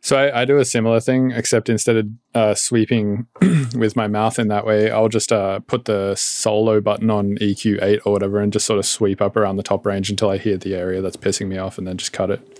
[0.02, 3.28] So I, I do a similar thing, except instead of uh, sweeping
[3.76, 7.84] with my mouth in that way, I'll just uh, put the solo button on EQ
[7.84, 10.38] eight or whatever, and just sort of sweep up around the top range until I
[10.38, 12.60] hear the area that's pissing me off, and then just cut it.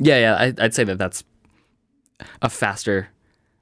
[0.00, 1.24] Yeah, yeah, I, I'd say that that's
[2.42, 3.08] a faster,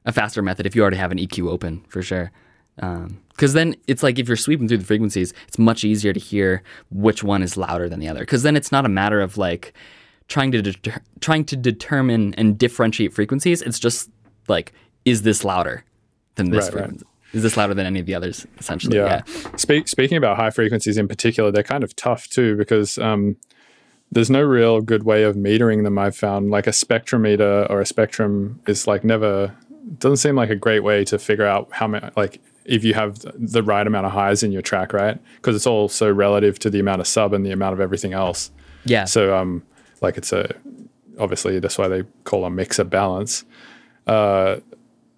[0.05, 2.33] a faster method if you already have an EQ open for sure.
[2.77, 6.63] Because then it's like if you're sweeping through the frequencies, it's much easier to hear
[6.91, 8.21] which one is louder than the other.
[8.21, 9.73] Because then it's not a matter of like
[10.29, 13.63] trying to deter- trying to determine and differentiate frequencies.
[13.63, 14.11] It's just
[14.49, 14.73] like,
[15.05, 15.85] is this louder
[16.35, 17.03] than this Right, right.
[17.33, 18.47] Is this louder than any of the others?
[18.59, 19.23] Essentially, Yeah.
[19.27, 19.57] yeah.
[19.57, 23.37] Speak, speaking about high frequencies in particular, they're kind of tough too because um,
[24.11, 25.99] there's no real good way of metering them.
[25.99, 29.55] I've found like a spectrometer or a spectrum is like never
[29.99, 33.19] doesn't seem like a great way to figure out how many like if you have
[33.35, 35.19] the right amount of highs in your track, right?
[35.37, 38.13] Because it's all so relative to the amount of sub and the amount of everything
[38.13, 38.51] else.
[38.85, 39.05] Yeah.
[39.05, 39.63] So um,
[40.01, 40.55] like it's a
[41.19, 43.45] obviously that's why they call a mixer balance.
[44.07, 44.57] Uh,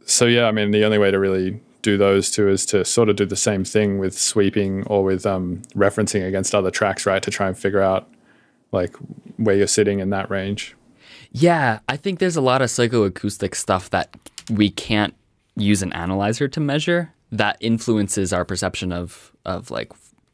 [0.04, 3.08] so yeah, I mean the only way to really do those two is to sort
[3.08, 7.22] of do the same thing with sweeping or with um, referencing against other tracks, right?
[7.22, 8.08] To try and figure out
[8.72, 8.94] like
[9.36, 10.74] where you're sitting in that range.
[11.30, 14.14] Yeah, I think there's a lot of psychoacoustic stuff that
[14.50, 15.14] we can't
[15.56, 19.92] use an analyzer to measure that influences our perception of of like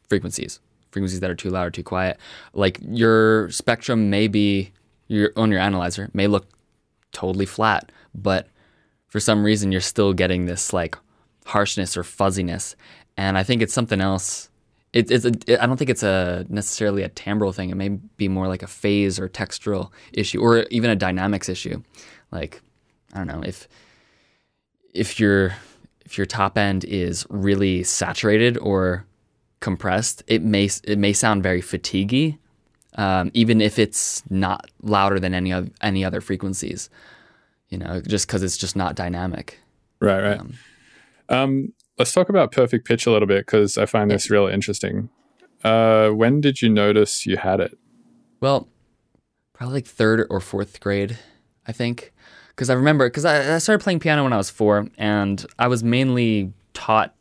[0.08, 0.60] frequencies,
[0.94, 2.18] frequencies that are too loud or too quiet.
[2.52, 4.72] Like your spectrum may be
[5.08, 6.48] your on your analyzer may look
[7.12, 8.48] totally flat, but
[9.08, 10.96] for some reason you're still getting this like
[11.46, 12.76] harshness or fuzziness,
[13.16, 14.48] and I think it's something else.
[14.92, 17.70] It, it's a, it, I don't think it's a necessarily a timbral thing.
[17.70, 21.82] It may be more like a phase or textural issue, or even a dynamics issue.
[22.30, 22.62] Like
[23.12, 23.68] I don't know if
[24.94, 25.56] if your
[26.06, 29.04] if your top end is really saturated or
[29.64, 32.38] compressed, it may it may sound very fatiguey,
[32.96, 36.90] um, even if it's not louder than any of, any other frequencies.
[37.70, 39.58] You know, just because it's just not dynamic.
[40.00, 40.38] Right, right.
[40.38, 40.54] Um,
[41.30, 45.08] um, let's talk about perfect pitch a little bit because I find this really interesting.
[45.64, 47.76] Uh, when did you notice you had it?
[48.40, 48.68] Well,
[49.54, 51.18] probably like third or fourth grade,
[51.66, 52.12] I think.
[52.50, 55.66] Because I remember, because I, I started playing piano when I was four, and I
[55.68, 57.14] was mainly taught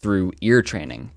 [0.00, 1.10] through ear training.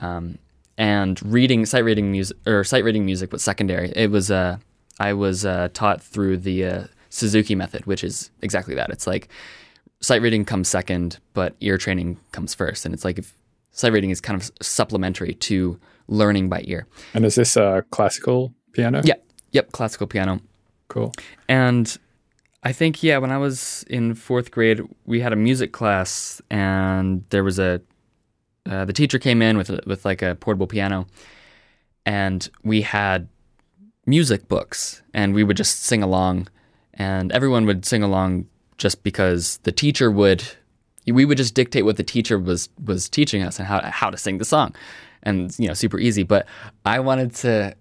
[0.00, 0.38] Um,
[0.76, 3.92] and reading sight reading music or sight reading music was secondary.
[3.96, 4.58] It was uh,
[5.00, 8.90] I was uh, taught through the uh, Suzuki method, which is exactly that.
[8.90, 9.28] It's like
[10.00, 12.84] sight reading comes second, but ear training comes first.
[12.84, 13.34] And it's like if
[13.72, 16.86] sight reading is kind of supplementary to learning by ear.
[17.14, 19.02] And is this a classical piano?
[19.04, 19.14] Yeah.
[19.52, 19.72] Yep.
[19.72, 20.40] Classical piano.
[20.88, 21.12] Cool.
[21.48, 21.96] And
[22.62, 27.24] I think, yeah, when I was in fourth grade, we had a music class and
[27.30, 27.80] there was a,
[28.66, 31.06] uh, the teacher came in with, with like a portable piano
[32.04, 33.28] and we had
[34.06, 36.48] music books and we would just sing along
[36.94, 38.46] and everyone would sing along
[38.78, 40.42] just because the teacher would
[41.06, 44.16] we would just dictate what the teacher was was teaching us and how how to
[44.16, 44.74] sing the song.
[45.22, 46.46] And you know super easy but
[46.84, 47.74] i wanted to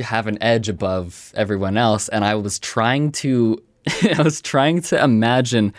[0.00, 3.62] have an edge above everyone else and i was trying to
[4.16, 5.74] i was trying to imagine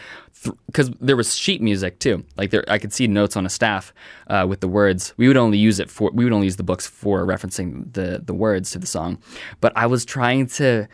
[0.67, 3.49] because th- there was sheet music too like there i could see notes on a
[3.49, 3.93] staff
[4.27, 6.63] uh, with the words we would only use it for we would only use the
[6.63, 9.17] books for referencing the the words to the song
[9.61, 10.87] but i was trying to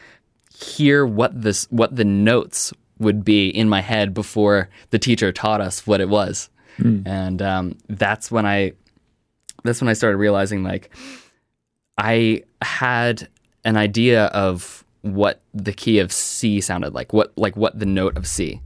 [0.60, 5.62] hear what this what the notes would be in my head before the teacher taught
[5.62, 6.50] us what it was.
[6.78, 7.08] Mm.
[7.08, 8.74] And um, that's when I
[9.64, 10.94] that's when I started realizing like
[11.98, 13.28] I had
[13.66, 18.18] an idea of what the key of C sounded like, what like what the note
[18.18, 18.62] of C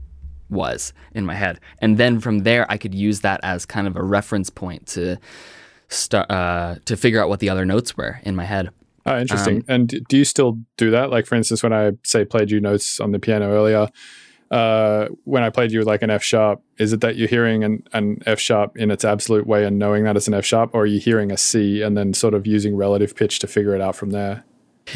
[0.54, 3.96] was in my head, and then from there I could use that as kind of
[3.96, 5.18] a reference point to
[5.88, 8.70] start uh, to figure out what the other notes were in my head.
[9.06, 9.58] Oh, interesting.
[9.58, 11.10] Um, and do you still do that?
[11.10, 13.88] Like, for instance, when I say played you notes on the piano earlier,
[14.50, 17.82] uh, when I played you like an F sharp, is it that you're hearing an,
[17.92, 20.82] an F sharp in its absolute way and knowing that it's an F sharp, or
[20.82, 23.80] are you hearing a C and then sort of using relative pitch to figure it
[23.80, 24.44] out from there?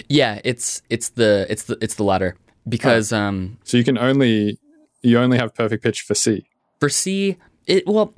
[0.08, 2.36] Yeah, it's it's the it's the it's the latter
[2.68, 3.18] because oh.
[3.18, 3.58] um.
[3.64, 4.58] So you can only
[5.02, 6.46] you only have perfect pitch for C.
[6.80, 8.14] For C, it well,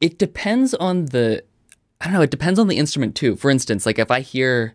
[0.00, 1.42] it depends on the
[2.00, 2.22] I don't know.
[2.22, 3.36] It depends on the instrument too.
[3.36, 4.74] For instance, like if I hear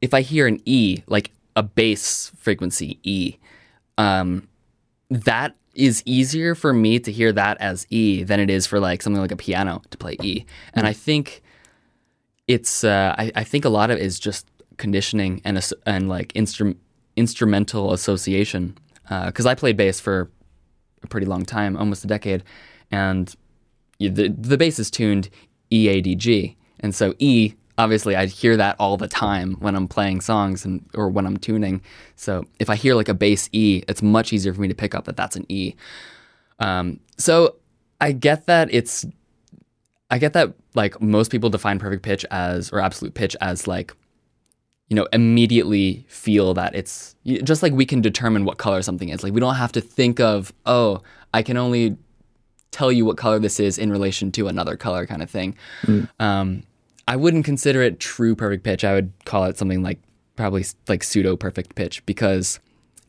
[0.00, 3.36] if I hear an E, like a bass frequency E,
[3.96, 4.48] um,
[5.10, 9.02] that is easier for me to hear that as E than it is for like
[9.02, 10.44] something like a piano to play E.
[10.74, 11.42] And I think
[12.46, 16.32] it's uh, I, I, think a lot of it is just conditioning and and like
[16.32, 16.76] instru-
[17.16, 18.76] instrumental association.
[19.08, 20.30] Because uh, I played bass for
[21.02, 22.42] a pretty long time, almost a decade,
[22.90, 23.34] and
[23.98, 25.28] the the bass is tuned
[25.70, 29.76] E A D G, and so E obviously I hear that all the time when
[29.76, 31.80] I'm playing songs and or when I'm tuning.
[32.16, 34.94] So if I hear like a bass E, it's much easier for me to pick
[34.94, 35.74] up that that's an E.
[36.58, 37.54] Um, so
[38.00, 39.06] I get that it's
[40.10, 43.94] I get that like most people define perfect pitch as or absolute pitch as like
[44.88, 49.22] you know immediately feel that it's just like we can determine what color something is.
[49.22, 51.02] Like we don't have to think of oh
[51.34, 51.96] I can only
[52.70, 55.56] tell you what color this is in relation to another color kind of thing.
[55.82, 56.08] Mm.
[56.20, 56.62] Um,
[57.06, 58.84] I wouldn't consider it true perfect pitch.
[58.84, 59.98] I would call it something like
[60.36, 62.60] probably like pseudo perfect pitch because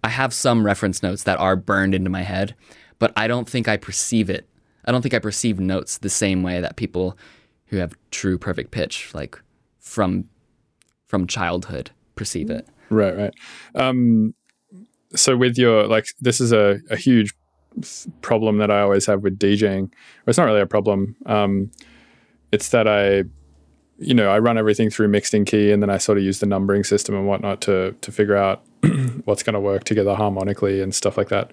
[0.04, 2.56] I have some reference notes that are burned into my head,
[2.98, 4.48] but I don't think I perceive it.
[4.86, 7.18] I don't think I perceive notes the same way that people
[7.68, 9.38] who have true perfect pitch, like
[9.80, 10.30] from
[11.10, 12.68] from childhood, perceive it.
[12.90, 13.34] Right, right.
[13.76, 14.34] Um,
[15.16, 17.34] so with your like, this is a, a huge
[18.22, 19.84] problem that I always have with DJing.
[19.86, 21.16] Or it's not really a problem.
[21.26, 21.72] Um,
[22.52, 23.24] it's that I,
[23.98, 26.40] you know, I run everything through Mixed In Key, and then I sort of use
[26.40, 28.64] the numbering system and whatnot to to figure out
[29.26, 31.52] what's going to work together harmonically and stuff like that.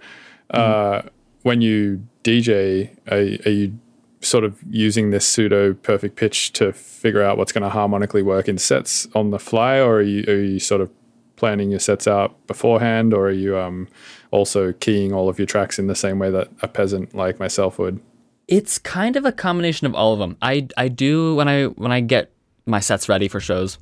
[0.51, 1.03] Uh,
[1.43, 3.79] when you DJ, are, are you
[4.21, 8.49] sort of using this pseudo perfect pitch to figure out what's going to harmonically work
[8.49, 10.91] in sets on the fly, or are you, are you sort of
[11.37, 13.89] planning your sets out beforehand, or are you um,
[14.31, 17.79] also keying all of your tracks in the same way that a peasant like myself
[17.79, 18.01] would?
[18.49, 20.37] It's kind of a combination of all of them.
[20.41, 22.33] I I do when I when I get
[22.65, 23.79] my sets ready for shows.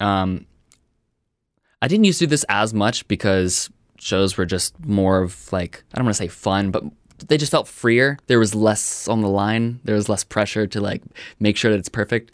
[0.00, 0.46] Um,
[1.80, 5.84] I didn't used to do this as much because shows were just more of like
[5.92, 6.84] I don't want to say fun, but
[7.26, 8.18] they just felt freer.
[8.26, 9.80] There was less on the line.
[9.84, 11.02] There was less pressure to like
[11.40, 12.32] make sure that it's perfect.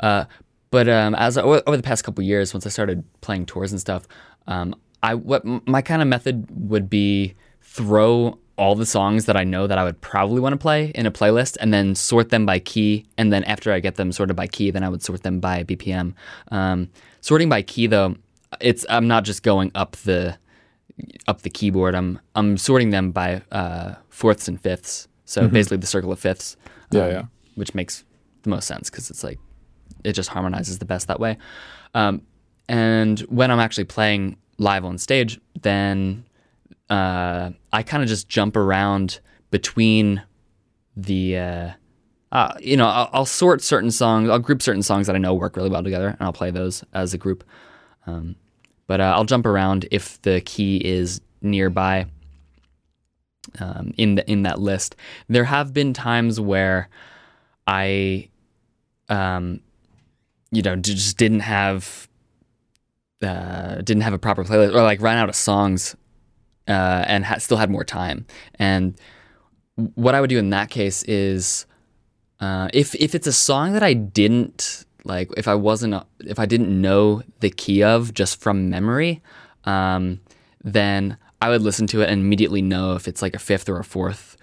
[0.00, 0.24] Uh,
[0.70, 4.06] but um, as over, the past couple years, once I started playing tours and stuff,
[4.46, 9.44] um, I what my kind of method would be throw all the songs that I
[9.44, 12.46] know that I would probably want to play in a playlist, and then sort them
[12.46, 13.06] by key.
[13.18, 15.64] And then after I get them sorted by key, then I would sort them by
[15.64, 16.14] BPM.
[16.50, 18.16] Um, sorting by key, though,
[18.60, 20.38] it's I'm not just going up the
[21.26, 21.94] up the keyboard.
[21.94, 25.08] I'm I'm sorting them by uh, fourths and fifths.
[25.24, 26.56] So basically the circle of fifths.
[26.90, 27.24] Yeah, um, yeah.
[27.56, 28.04] Which makes
[28.42, 29.38] the most sense because it's like
[30.04, 31.36] it just harmonizes the best that way.
[31.94, 32.22] Um,
[32.68, 36.24] and when I'm actually playing live on stage, then
[36.90, 39.20] uh, I kind of just jump around
[39.50, 40.22] between
[40.96, 41.38] the.
[41.38, 41.70] Uh,
[42.32, 44.28] uh, you know, I'll, I'll sort certain songs.
[44.28, 46.84] I'll group certain songs that I know work really well together, and I'll play those
[46.92, 47.44] as a group.
[48.06, 48.36] Um,
[48.86, 52.06] but uh, I'll jump around if the key is nearby
[53.60, 54.96] um, in the in that list.
[55.28, 56.88] There have been times where
[57.66, 58.28] I,
[59.08, 59.60] um,
[60.50, 62.08] you know, just didn't have
[63.22, 65.96] uh, didn't have a proper playlist or like ran out of songs
[66.68, 68.26] uh, and ha- still had more time.
[68.58, 68.98] And
[69.94, 71.66] what I would do in that case is
[72.40, 76.46] uh, if if it's a song that I didn't like, if I wasn't if I
[76.46, 79.22] didn't know the key of just from memory,
[79.64, 80.20] um,
[80.62, 83.78] then I would listen to it and immediately know if it's like a fifth or
[83.78, 84.36] a fourth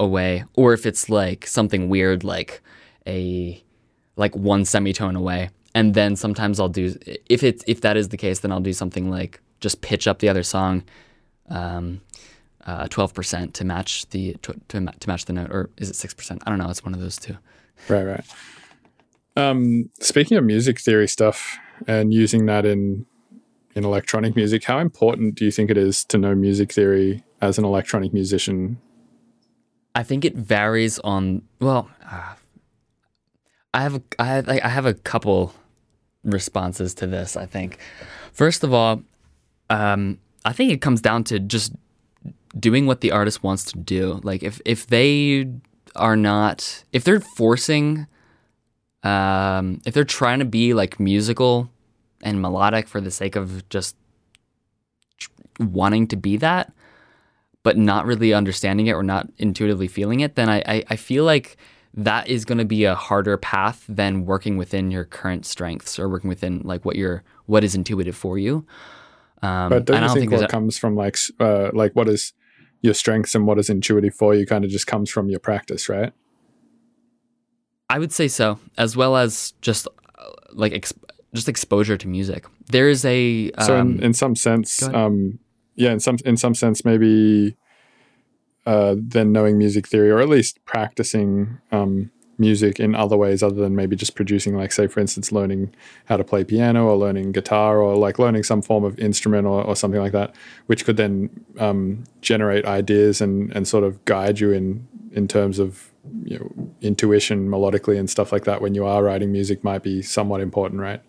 [0.00, 2.62] away, or if it's like something weird like
[3.06, 3.62] a
[4.16, 5.50] like one semitone away.
[5.74, 6.96] And then sometimes I'll do
[7.26, 10.18] if it's if that is the case, then I'll do something like just pitch up
[10.18, 10.82] the other song
[11.48, 12.00] um,
[12.66, 15.96] uh, twelve percent to match the to, to, to match the note, or is it
[15.96, 16.42] six percent?
[16.46, 16.70] I don't know.
[16.70, 17.36] It's one of those two.
[17.88, 18.24] Right, right.
[19.38, 23.06] Um, speaking of music theory stuff and using that in
[23.76, 27.56] in electronic music, how important do you think it is to know music theory as
[27.56, 28.80] an electronic musician?
[29.94, 31.42] I think it varies on.
[31.60, 32.34] Well, uh,
[33.72, 35.54] I have I have, I have a couple
[36.24, 37.36] responses to this.
[37.36, 37.78] I think
[38.32, 39.02] first of all,
[39.70, 41.72] um, I think it comes down to just
[42.58, 44.18] doing what the artist wants to do.
[44.24, 45.46] Like if if they
[45.94, 48.08] are not if they're forcing
[49.02, 51.70] um if they're trying to be like musical
[52.22, 53.96] and melodic for the sake of just
[55.60, 56.72] wanting to be that
[57.62, 61.24] but not really understanding it or not intuitively feeling it then i i, I feel
[61.24, 61.56] like
[61.94, 66.08] that is going to be a harder path than working within your current strengths or
[66.08, 68.66] working within like what your what is intuitive for you
[69.42, 72.32] um, But don't you think, there's what a- comes from like uh, like what is
[72.82, 75.88] your strengths and what is intuitive for you kind of just comes from your practice,
[75.88, 76.12] right?
[77.90, 80.92] I would say so, as well as just uh, like ex-
[81.34, 82.46] just exposure to music.
[82.66, 85.38] There is a um, So in, in some sense, um,
[85.74, 87.56] yeah, in some in some sense, maybe
[88.66, 93.56] uh, then knowing music theory or at least practicing um, music in other ways other
[93.56, 95.74] than maybe just producing, like say for instance, learning
[96.04, 99.62] how to play piano or learning guitar or like learning some form of instrument or,
[99.62, 100.34] or something like that,
[100.66, 105.58] which could then um, generate ideas and and sort of guide you in in terms
[105.58, 105.90] of
[106.24, 110.02] you know intuition melodically and stuff like that when you are writing music might be
[110.02, 111.02] somewhat important, right?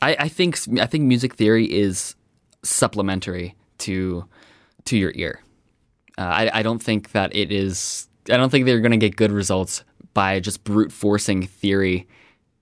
[0.00, 2.14] I, I think I think music theory is
[2.62, 4.24] supplementary to
[4.86, 5.42] to your ear.
[6.18, 8.08] Uh, I, I don't think that it is.
[8.30, 9.84] I don't think they're going to get good results
[10.14, 12.06] by just brute forcing theory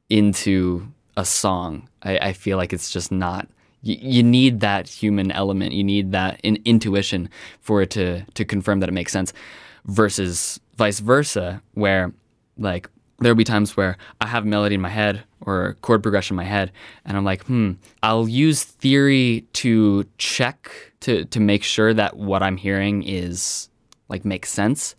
[0.08, 0.86] into
[1.16, 1.88] a song.
[2.02, 3.48] I, I feel like it's just not.
[3.82, 5.72] You, you need that human element.
[5.72, 7.28] You need that in, intuition
[7.60, 9.32] for it to to confirm that it makes sense.
[9.86, 12.10] Versus vice versa, where
[12.56, 16.38] like there'll be times where I have melody in my head or chord progression in
[16.38, 16.72] my head,
[17.04, 17.72] and I'm like, hmm,
[18.02, 20.70] I'll use theory to check
[21.00, 23.68] to to make sure that what I'm hearing is
[24.08, 24.94] like makes sense.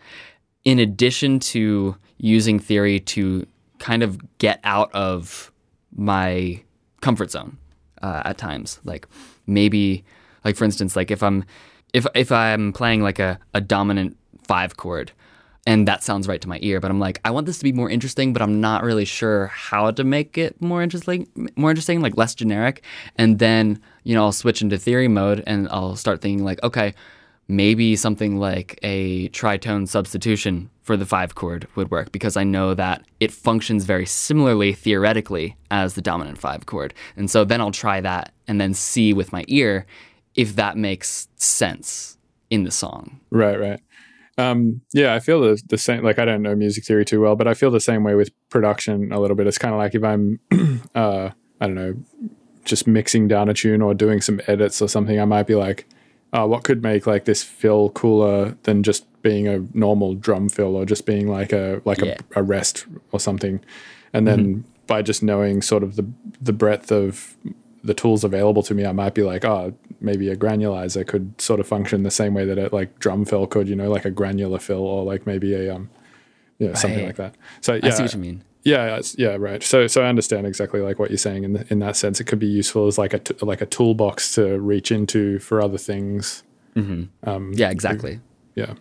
[0.64, 3.48] In addition to using theory to
[3.80, 5.52] kind of get out of
[5.96, 6.62] my
[7.02, 7.58] comfort zone
[8.04, 9.08] uh, at times, like
[9.48, 10.04] maybe
[10.46, 11.44] like for instance, like if I'm
[11.92, 14.16] if if I'm playing like a, a dominant
[14.48, 15.12] five chord.
[15.68, 17.72] And that sounds right to my ear, but I'm like, I want this to be
[17.72, 22.02] more interesting, but I'm not really sure how to make it more interesting, more interesting,
[22.02, 22.84] like less generic.
[23.16, 26.96] And then, you know, I'll switch into theory mode and I'll start thinking like, okay,
[27.48, 32.74] maybe something like a tritone substitution for the five chord would work because I know
[32.74, 36.94] that it functions very similarly theoretically as the dominant five chord.
[37.16, 39.86] And so then I'll try that and then see with my ear
[40.34, 42.18] if that makes sense
[42.50, 43.20] in the song.
[43.30, 43.80] Right, right.
[44.38, 46.04] Um, yeah, I feel the, the same.
[46.04, 48.32] Like, I don't know music theory too well, but I feel the same way with
[48.50, 49.48] production a little bit.
[49.48, 50.40] It's kind of like if I'm,
[50.96, 51.30] uh,
[51.60, 51.96] I don't know,
[52.66, 55.88] just mixing down a tune or doing some edits or something, I might be like,
[56.34, 60.76] uh, what could make like this fill cooler than just being a normal drum fill
[60.76, 62.16] or just being like a like Yeah.
[62.36, 63.60] a, a rest or something
[64.14, 66.06] and then by just knowing sort of the
[66.42, 67.36] the breadth of
[67.84, 71.60] the tools available to me i might be like oh maybe a granulizer could sort
[71.60, 74.12] of function the same way that a like drum fill could you know like a
[74.12, 75.90] granular fill or like maybe a um
[76.60, 78.44] yeah something like that so yeah I see what you mean.
[78.64, 79.64] yeah, yeah, right.
[79.64, 82.20] So, so I understand exactly like what you're saying in the, in that sense.
[82.20, 85.60] It could be useful as like a t- like a toolbox to reach into for
[85.64, 86.44] other things.
[87.54, 88.20] Yeah, exactly.
[88.54, 88.76] Yeah,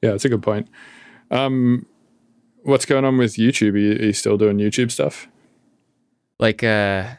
[0.00, 0.68] yeah, it's a good point.
[1.30, 1.84] Um,
[2.62, 3.74] what's going on with YouTube?
[3.74, 5.28] Are you, are you still doing YouTube stuff?
[6.38, 7.16] Like, uh,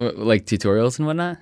[0.00, 1.38] like tutorials and whatnot.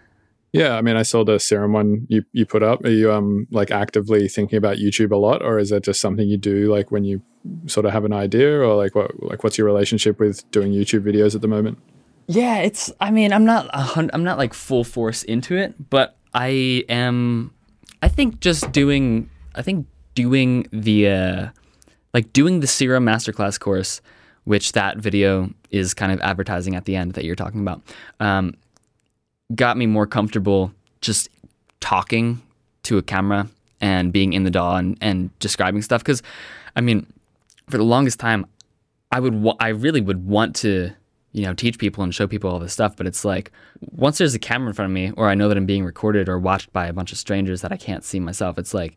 [0.53, 2.85] Yeah, I mean, I saw the Serum one you you put up.
[2.85, 6.27] Are you um like actively thinking about YouTube a lot, or is that just something
[6.27, 7.21] you do like when you
[7.67, 11.03] sort of have an idea, or like what like what's your relationship with doing YouTube
[11.03, 11.79] videos at the moment?
[12.27, 12.91] Yeah, it's.
[13.01, 13.69] I mean, I'm not.
[13.73, 17.53] a hun- I'm not like full force into it, but I am.
[18.03, 19.29] I think just doing.
[19.55, 21.49] I think doing the, uh,
[22.15, 24.01] like doing the Serum Masterclass course,
[24.47, 27.83] which that video is kind of advertising at the end that you're talking about,
[28.21, 28.55] um,
[29.55, 31.29] got me more comfortable just
[31.81, 32.41] talking
[32.85, 33.49] to a camera
[33.81, 36.03] and being in the DAW and, and describing stuff.
[36.03, 36.23] Because,
[36.77, 37.07] I mean,
[37.69, 38.47] for the longest time,
[39.11, 40.93] I would wa- I really would want to
[41.33, 44.35] you know teach people and show people all this stuff but it's like once there's
[44.35, 46.73] a camera in front of me or I know that I'm being recorded or watched
[46.73, 48.97] by a bunch of strangers that I can't see myself it's like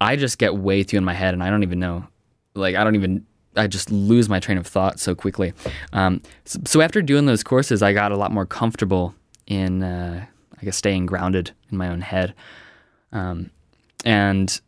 [0.00, 2.06] I just get way too in my head and I don't even know
[2.54, 3.26] like I don't even
[3.56, 5.52] I just lose my train of thought so quickly
[5.92, 9.14] um, so, so after doing those courses I got a lot more comfortable
[9.46, 10.24] in uh,
[10.60, 12.34] I guess staying grounded in my own head
[13.12, 13.50] um,
[14.04, 14.60] and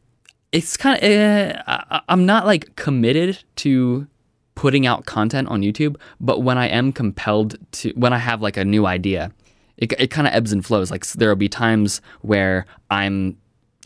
[0.52, 4.06] it's kind of uh, I- I'm not like committed to
[4.54, 8.56] putting out content on YouTube, but when I am compelled to, when I have like
[8.56, 9.30] a new idea,
[9.76, 10.90] it, it kind of ebbs and flows.
[10.90, 13.36] Like there will be times where I'm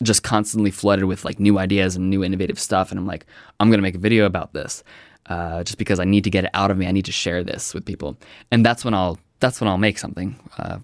[0.02, 3.26] just constantly flooded with like new ideas and new innovative stuff, and I'm like,
[3.58, 4.82] I'm gonna make a video about this,
[5.26, 6.86] uh, just because I need to get it out of me.
[6.86, 8.16] I need to share this with people,
[8.50, 10.36] and that's when I'll that's when I'll make something.
[10.58, 10.78] Uh,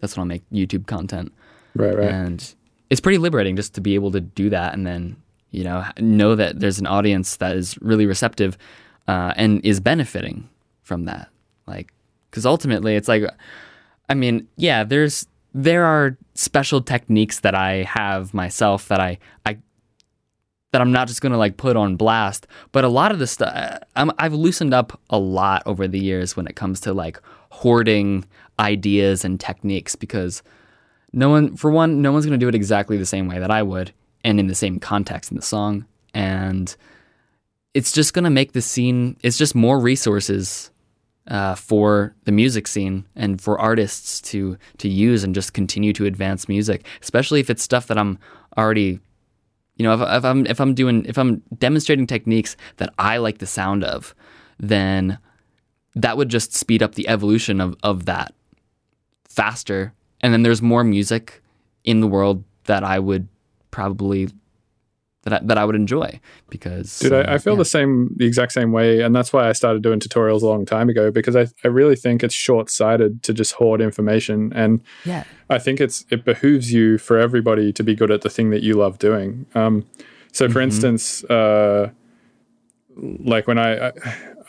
[0.00, 1.32] that's when I'll make YouTube content
[1.74, 2.08] Right, right.
[2.08, 2.54] and
[2.88, 5.16] it's pretty liberating just to be able to do that and then
[5.50, 8.56] you know know that there's an audience that is really receptive
[9.08, 10.48] uh, and is benefiting
[10.82, 11.28] from that
[11.66, 11.92] like
[12.30, 13.24] because ultimately it's like
[14.08, 19.58] i mean yeah there's there are special techniques that i have myself that i i
[20.70, 22.46] that i'm not just going to like put on blast.
[22.72, 23.52] But a lot of the stuff
[23.96, 26.92] I'm, uh, um, i've loosened up a lot over the years when it comes to
[26.92, 27.20] like
[27.50, 28.24] hoarding
[28.60, 30.42] ideas and techniques because
[31.12, 33.50] no one for one no one's going to do it exactly the same way that
[33.50, 35.86] i would and in the same context in the song.
[36.14, 36.74] And
[37.74, 40.70] it's just going to make the scene it's just more resources
[41.28, 46.06] uh, for the music scene and for artists to to use and just continue to
[46.06, 48.18] advance music especially if it's stuff that i'm
[48.56, 48.98] already
[49.76, 53.38] you know if, if i'm if i'm doing if i'm demonstrating techniques that i like
[53.38, 54.14] the sound of
[54.58, 55.18] then
[55.94, 58.32] that would just speed up the evolution of, of that
[59.28, 59.92] faster.
[60.20, 61.42] And then there's more music
[61.84, 63.28] in the world that I would
[63.70, 64.28] probably
[65.22, 67.58] that I, that I would enjoy because Dude, uh, I, I feel yeah.
[67.58, 70.64] the same, the exact same way, and that's why I started doing tutorials a long
[70.64, 74.82] time ago because I, I really think it's short sighted to just hoard information, and
[75.04, 78.50] yeah I think it's it behooves you for everybody to be good at the thing
[78.50, 79.46] that you love doing.
[79.54, 79.86] Um,
[80.32, 81.90] so, for instance, uh,
[82.96, 83.88] like when I,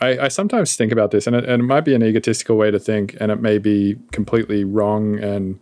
[0.00, 2.70] I I sometimes think about this, and it, and it might be an egotistical way
[2.70, 5.58] to think, and it may be completely wrong and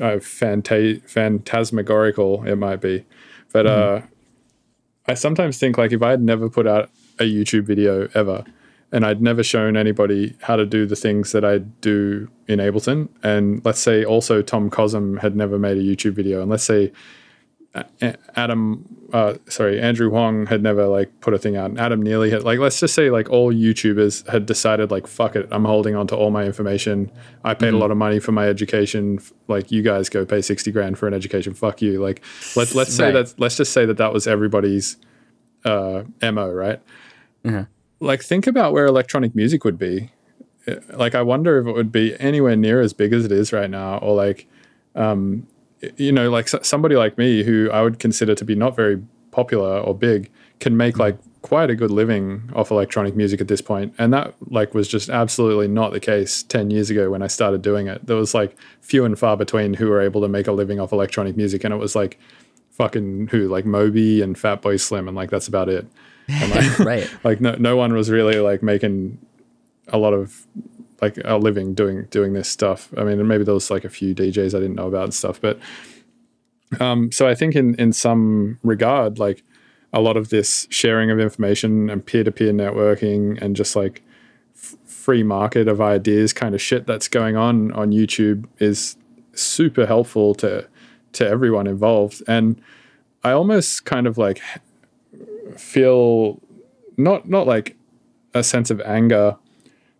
[0.00, 2.44] uh, phanta- phantasmagorical.
[2.44, 3.04] It might be,
[3.52, 4.00] but uh,
[5.08, 8.44] I sometimes think like if I had never put out a YouTube video ever,
[8.92, 13.08] and I'd never shown anybody how to do the things that I do in Ableton,
[13.22, 16.92] and let's say also Tom Cosm had never made a YouTube video, and let's say
[18.34, 21.70] Adam, uh, sorry, Andrew Huang had never like put a thing out.
[21.70, 25.36] And Adam Neely had like, let's just say like all YouTubers had decided like, fuck
[25.36, 27.10] it, I'm holding on to all my information.
[27.44, 29.20] I paid a lot of money for my education.
[29.46, 31.54] Like you guys go pay 60 grand for an education.
[31.54, 32.02] Fuck you.
[32.02, 32.22] Like
[32.56, 33.26] let, let's say Right.
[33.26, 34.96] that, let's just say that that was everybody's,
[35.64, 36.80] uh, MO, right?
[38.00, 40.10] Like think about where electronic music would be.
[40.66, 43.52] Uh, Like I wonder if it would be anywhere near as big as it is
[43.52, 44.46] right now or like,
[45.96, 49.78] you know, like somebody like me who I would consider to be not very popular
[49.80, 51.02] or big can make hmm.
[51.02, 53.94] like quite a good living off electronic music at this point.
[53.98, 57.62] And that like was just absolutely not the case 10 years ago when I started
[57.62, 58.06] doing it.
[58.06, 60.92] There was like few and far between who were able to make a living off
[60.92, 62.18] electronic music and it was like
[62.72, 63.48] fucking who?
[63.48, 65.86] Like Moby and Fatboy Slim and like that's about it.
[66.30, 67.10] And, like, Right.
[67.24, 69.18] like no, no one was really like making
[69.88, 70.46] a lot of
[71.00, 72.92] like a living doing doing this stuff.
[72.96, 75.40] I mean, maybe there was like a few DJs I didn't know about and stuff,
[75.40, 75.58] but
[76.80, 79.42] um, so I think in in some regard, like
[79.92, 84.02] a lot of this sharing of information and peer to peer networking and just like
[84.54, 88.96] f- free market of ideas kind of shit that's going on on YouTube is
[89.32, 90.66] super helpful to
[91.12, 92.60] to everyone involved, and
[93.24, 94.42] I almost kind of like
[95.56, 96.40] feel
[96.96, 97.76] not not like
[98.34, 99.36] a sense of anger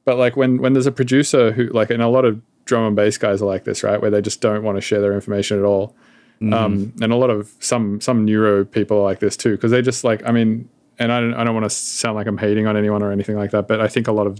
[0.08, 2.96] but like when when there's a producer who like and a lot of drum and
[2.96, 4.00] bass guys are like this right?
[4.00, 5.94] Where they just don't want to share their information at all.
[6.40, 9.82] Um, and a lot of some some neuro people are like this too because they
[9.82, 10.68] just like i mean
[11.00, 13.36] and i don't, I don't want to sound like i'm hating on anyone or anything
[13.36, 14.38] like that but i think a lot of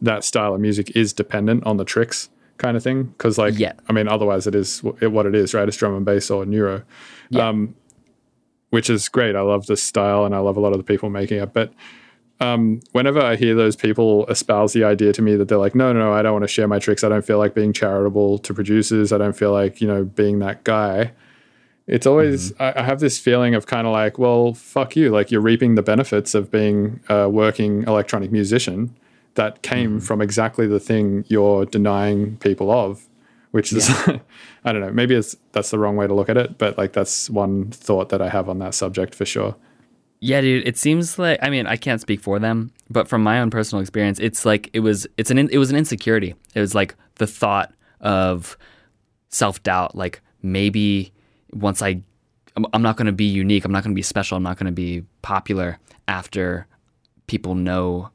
[0.00, 2.28] that style of music is dependent on the tricks
[2.58, 3.74] kind of thing because like Yeah.
[3.88, 5.66] i mean otherwise it is what it is right?
[5.68, 6.82] It's drum and bass or neuro.
[7.38, 7.74] Um,
[8.70, 9.36] which is great.
[9.36, 11.72] I love this style and i love a lot of the people making it but
[12.42, 15.92] um, whenever I hear those people espouse the idea to me that they're like, no,
[15.92, 17.04] no, no, I don't want to share my tricks.
[17.04, 19.12] I don't feel like being charitable to producers.
[19.12, 21.12] I don't feel like, you know, being that guy.
[21.86, 25.10] It's always, I, I have this feeling of kind of like, well, fuck you.
[25.10, 28.96] Like you're reaping the benefits of being a working electronic musician
[29.34, 33.08] that came from exactly the thing you're denying people of,
[33.52, 33.88] which is,
[34.64, 36.92] I don't know, maybe it's, that's the wrong way to look at it, but like
[36.92, 39.54] that's one thought that I have on that subject for sure.
[40.24, 40.68] Yeah, dude.
[40.68, 43.80] It seems like I mean I can't speak for them, but from my own personal
[43.80, 46.36] experience, it's like it was it's an it was an insecurity.
[46.54, 48.56] It was like the thought of
[49.30, 49.96] self doubt.
[49.96, 51.12] Like maybe
[51.52, 52.02] once I
[52.56, 53.64] I'm, I'm not going to be unique.
[53.64, 54.36] I'm not going to be special.
[54.36, 56.68] I'm not going to be popular after
[57.26, 58.08] people know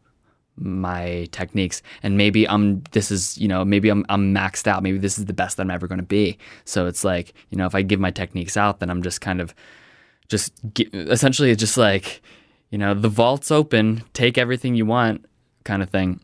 [0.56, 4.98] my techniques and maybe I'm this is you know maybe I'm I'm maxed out maybe
[4.98, 7.68] this is the best that I'm ever going to be so it's like you know
[7.68, 9.54] if I give my techniques out then I'm just kind of
[10.30, 12.22] just get, essentially it's just like
[12.70, 15.26] you know the vault's open take everything you want
[15.64, 16.20] kind of thing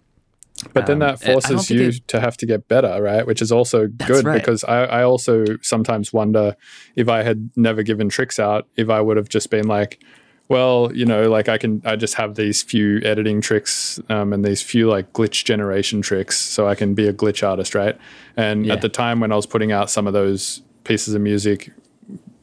[0.73, 3.25] But then Um, that I don't forces you it- to have to get better, right?
[3.27, 4.39] Which is also good right.
[4.39, 6.55] because I, I also sometimes wonder
[6.95, 10.01] if I had never given tricks out, if I would have just been like,
[10.47, 14.45] well, you know, like I can, I just have these few editing tricks um, and
[14.45, 17.97] these few like glitch generation tricks, so I can be a glitch artist, right?
[18.37, 18.73] And Yeah.
[18.73, 21.71] at the time when I was putting out some of those pieces of music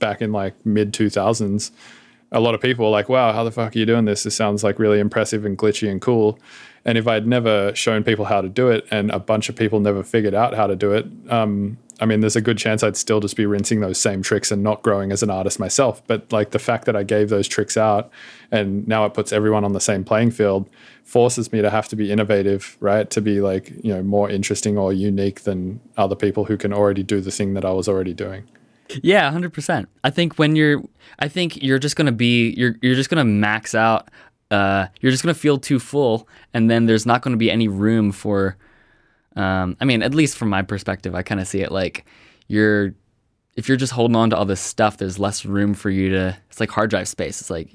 [0.00, 1.70] back in like mid 2000s,
[2.32, 4.24] a lot of people were like, wow, how the fuck are you doing this?
[4.24, 6.38] This sounds like really impressive and glitchy and cool.
[6.84, 9.80] And if I'd never shown people how to do it and a bunch of people
[9.80, 12.96] never figured out how to do it, um, I mean, there's a good chance I'd
[12.96, 16.02] still just be rinsing those same tricks and not growing as an artist myself.
[16.06, 18.10] But like the fact that I gave those tricks out
[18.50, 20.70] and now it puts everyone on the same playing field
[21.04, 23.10] forces me to have to be innovative, right?
[23.10, 27.02] To be like, you know, more interesting or unique than other people who can already
[27.02, 28.44] do the thing that I was already doing.
[29.02, 29.88] Yeah, hundred percent.
[30.04, 30.82] I think when you're,
[31.18, 34.08] I think you're just gonna be, you're you're just gonna max out.
[34.50, 38.12] Uh, you're just gonna feel too full, and then there's not gonna be any room
[38.12, 38.56] for.
[39.36, 42.04] Um, I mean, at least from my perspective, I kind of see it like
[42.48, 42.94] you're,
[43.56, 46.36] if you're just holding on to all this stuff, there's less room for you to.
[46.50, 47.40] It's like hard drive space.
[47.40, 47.72] It's like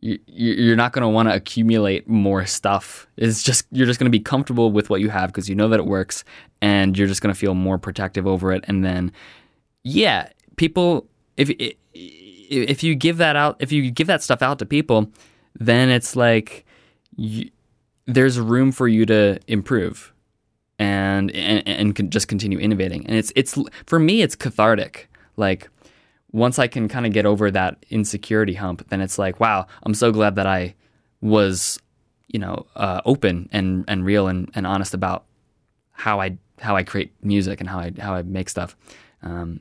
[0.00, 3.08] you- you're not going to want to accumulate more stuff.
[3.16, 5.68] It's just you're just going to be comfortable with what you have because you know
[5.68, 6.22] that it works,
[6.62, 8.64] and you're just going to feel more protective over it.
[8.68, 9.10] And then,
[9.82, 11.06] yeah, people,
[11.36, 11.50] if
[11.94, 15.10] if you give that out, if you give that stuff out to people,
[15.58, 16.64] then it's like
[17.16, 17.50] you,
[18.06, 20.12] there's room for you to improve
[20.78, 23.06] and and, and just continue innovating.
[23.06, 25.10] And it's it's for me, it's cathartic.
[25.36, 25.68] Like
[26.32, 29.94] once I can kind of get over that insecurity hump, then it's like, wow, I'm
[29.94, 30.74] so glad that I
[31.20, 31.78] was,
[32.28, 35.24] you know, uh, open and, and real and, and honest about
[35.92, 38.76] how I how I create music and how I how I make stuff.
[39.20, 39.58] Because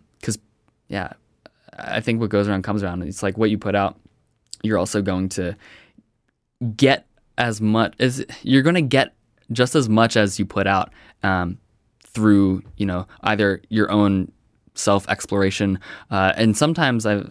[0.87, 1.13] yeah,
[1.77, 3.03] I think what goes around comes around.
[3.03, 3.99] It's like what you put out,
[4.63, 5.55] you're also going to
[6.75, 7.05] get
[7.37, 9.13] as much as you're going to get
[9.51, 10.91] just as much as you put out
[11.23, 11.57] um,
[12.03, 14.31] through you know either your own
[14.73, 15.79] self exploration.
[16.09, 17.23] Uh, and sometimes I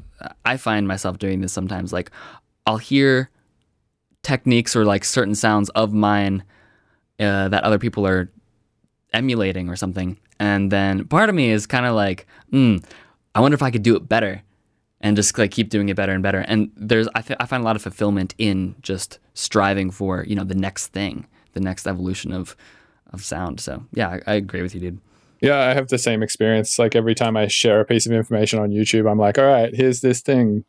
[0.44, 1.52] I find myself doing this.
[1.52, 2.10] Sometimes like
[2.66, 3.30] I'll hear
[4.22, 6.42] techniques or like certain sounds of mine
[7.20, 8.30] uh, that other people are
[9.12, 12.84] emulating or something, and then part of me is kind of like, mm,
[13.36, 14.42] I wonder if I could do it better.
[15.02, 17.60] And just like keep doing it better and better, and there's I, th- I find
[17.60, 21.86] a lot of fulfillment in just striving for you know the next thing, the next
[21.86, 22.56] evolution of
[23.12, 23.60] of sound.
[23.60, 25.00] So yeah, I, I agree with you, dude.
[25.42, 26.78] Yeah, I have the same experience.
[26.78, 29.74] Like every time I share a piece of information on YouTube, I'm like, all right,
[29.74, 30.64] here's this thing,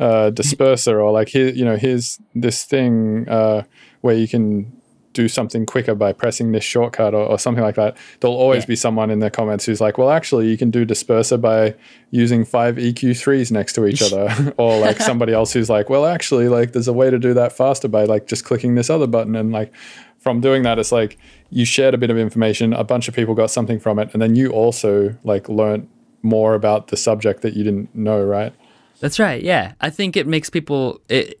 [0.00, 3.62] uh, disperser, or like here, you know, here's this thing uh,
[4.00, 4.79] where you can
[5.12, 7.96] do something quicker by pressing this shortcut or, or something like that.
[8.20, 8.68] There'll always Yeah.
[8.68, 11.74] be someone in the comments who's like, well, actually, you can do disperser by
[12.12, 16.48] using five EQ3s next to each other, or like somebody else who's like, well, actually,
[16.48, 19.34] like there's a way to do that faster by like just clicking this other button
[19.34, 19.72] and like
[20.18, 21.16] from doing that it's like
[21.48, 24.20] you shared a bit of information a bunch of people got something from it and
[24.20, 25.88] then you also like learnt
[26.22, 28.52] more about the subject that you didn't know right
[29.00, 29.42] That's right.
[29.42, 31.00] Yeah, I think it makes people.
[31.08, 31.40] It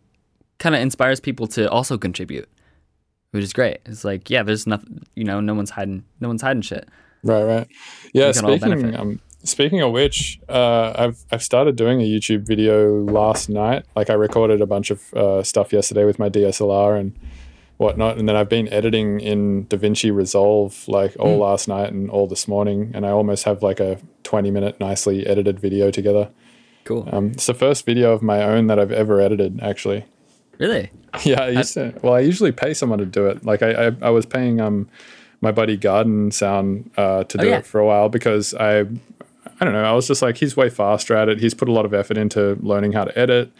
[0.58, 2.48] kind of inspires people to also contribute,
[3.32, 3.78] which is great.
[3.86, 5.02] It's like, yeah, there's nothing.
[5.14, 6.04] You know, no one's hiding.
[6.20, 6.88] No one's hiding shit.
[7.22, 7.68] right right
[8.14, 12.04] yeah We can all speaking um, speaking of which uh, I've I've started doing a
[12.04, 16.30] YouTube video last night like I recorded a bunch of uh, stuff yesterday with my
[16.30, 17.12] DSLR and
[17.76, 21.40] whatnot and then I've been editing in DaVinci Resolve like all Hmm.
[21.42, 25.26] last night and all this morning and I almost have like a 20 minute nicely
[25.26, 26.30] edited video together
[26.84, 27.06] Cool.
[27.12, 30.04] um, it's the first video of my own that I've ever edited actually
[30.60, 30.90] really?
[31.24, 31.92] Yeah, I used to.
[32.02, 33.44] Well, I usually pay someone to do it.
[33.44, 34.88] Like I, I, I was paying um
[35.40, 37.56] my buddy Garden Sound uh, to Oh, do yeah.
[37.58, 39.82] it for a while because I, I don't know.
[39.84, 41.40] I was just like, he's way faster at it.
[41.40, 43.50] He's put a lot of effort into learning how to edit.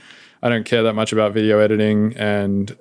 [0.42, 2.76] I don't care that much about video editing, and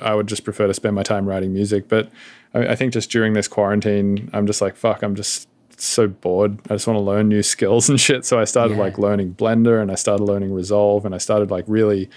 [0.00, 1.88] I would just prefer to spend my time writing music.
[1.88, 2.10] But
[2.54, 5.48] I, I think just during this quarantine, I'm just like, fuck, I'm just
[5.80, 6.58] so bored.
[6.70, 8.24] I just want to learn new skills and shit.
[8.26, 8.82] So I started Yeah.
[8.84, 12.08] like learning Blender and I started learning Resolve and I started like really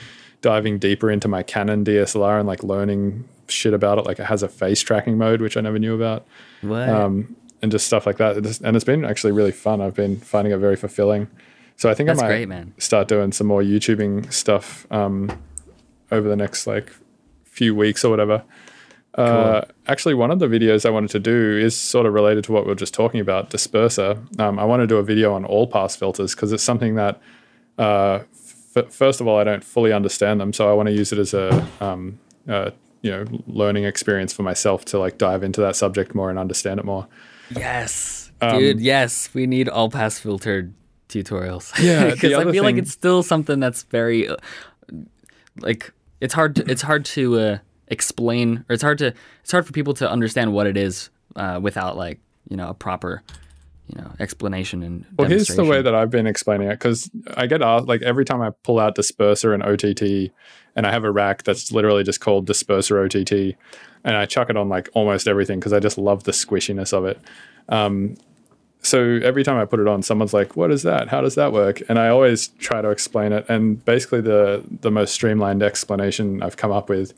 [0.46, 4.06] diving deeper into my Canon DSLR and like learning shit about it.
[4.06, 6.24] Like it has a face tracking mode, which I never knew about,
[6.62, 6.88] What?
[6.88, 8.38] um, and just stuff like that.
[8.38, 9.82] It just- and it's been actually really fun.
[9.82, 11.28] I've been finding it very fulfilling.
[11.78, 12.74] So I think That's I might great, man.
[12.78, 15.32] start doing some more YouTubing stuff um,
[16.12, 16.91] over the next like
[17.43, 18.43] few weeks or whatever.
[19.16, 22.52] Uh, actually, one of the videos I wanted to do is sort of related to
[22.52, 24.18] what we were just talking about, disperser.
[24.39, 27.20] Um, I want to do a video on all pass filters because it's something that,
[27.78, 28.20] uh,
[28.76, 31.20] f- first of all, I don't fully understand them, so I want to use it
[31.20, 32.72] as a, um, uh,
[33.02, 36.80] you know, learning experience for myself to like dive into that subject more and understand
[36.80, 37.08] it more.
[37.56, 38.80] yes, um, dude.
[38.80, 40.74] Yes, we need all pass filtered
[41.10, 41.72] tutorials.
[41.82, 44.38] Yeah, because I feel like it's still something that's very, uh,
[45.60, 46.56] like, it's hard.
[46.56, 47.58] To, it's hard to uh,
[47.88, 49.14] explain, or it's hard to.
[49.42, 52.20] It's hard for people to understand what it is uh, without like
[52.50, 53.22] you know a proper,
[53.88, 55.06] you know, explanation and.
[55.18, 58.26] Well, here's the way that I've been explaining it because I get asked like every
[58.26, 60.32] time I pull out disperser and OTT,
[60.76, 63.56] and I have a rack that's literally just called disperser OTT,
[64.04, 67.06] and I chuck it on like almost everything because I just love the squishiness of
[67.06, 67.20] it.
[67.70, 68.16] Um,
[68.82, 71.10] so every time I put it on, someone's like, "What is that?
[71.10, 73.46] How does that work?" And I always try to explain it.
[73.50, 77.14] And basically, the the most streamlined explanation I've come up with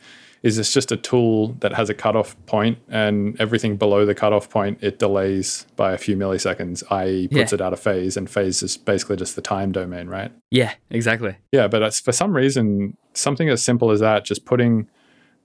[0.48, 4.50] is it's just a tool that has a cutoff point, and everything below the cutoff
[4.50, 7.56] point it delays by a few milliseconds, i.e., puts Yeah.
[7.58, 8.18] it out of phase.
[8.18, 10.32] And phase is basically just the time domain, right?
[10.52, 11.36] Yeah, exactly.
[11.52, 14.88] Yeah, but it's, for some reason, something as simple as that, just putting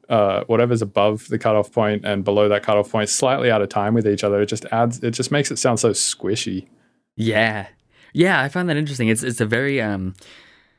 [0.08, 3.94] uh, whatever's above the cutoff point and below that cutoff point slightly out of time
[3.94, 6.66] with each other, it just adds, it just makes it sound so squishy.
[7.16, 7.66] Yeah,
[8.12, 8.40] yeah.
[8.42, 9.08] I find that interesting.
[9.08, 10.14] It's it's a very um,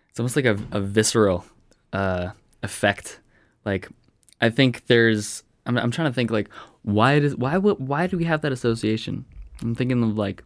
[0.10, 1.46] it's almost like a, a visceral
[1.94, 2.30] uh
[2.62, 3.20] effect.
[3.66, 3.88] Like,
[4.44, 5.44] I think there's.
[5.66, 6.50] I'm I'm trying to think like
[6.82, 9.26] why does why would why do we have that association?
[9.62, 10.44] I'm thinking of like.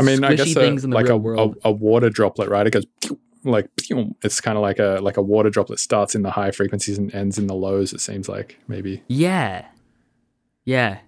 [0.00, 1.58] I mean, I guess a, things in the like a, world.
[1.64, 2.66] a, a water droplet, right?
[2.66, 2.86] It goes
[3.44, 3.68] like
[4.22, 7.14] it's kind of like a like a water droplet starts in the high frequencies and
[7.14, 7.92] ends in the lows.
[7.92, 9.02] It seems like maybe.
[9.08, 9.66] yeah,
[10.64, 10.98] yeah.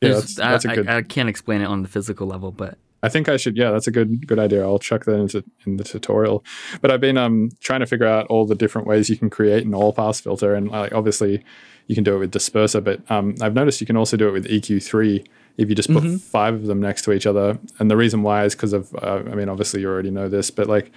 [0.00, 2.50] Yeah, that's- that's a I, good- I, I can't explain it on the physical level,
[2.50, 3.56] but I think I should.
[3.56, 4.62] Yeah, that's a good good idea.
[4.64, 6.44] I'll chuck that into in the tutorial.
[6.80, 9.64] But I've been um trying to figure out all the different ways you can create
[9.66, 11.44] an all pass filter, and like obviously
[11.86, 14.32] you can do it with disperser, but um I've noticed you can also do it
[14.32, 15.26] with EQ3
[15.58, 17.58] if you just put five of them next to each other.
[17.78, 20.50] And the reason why is because of uh, I mean obviously you already know this,
[20.50, 20.90] but like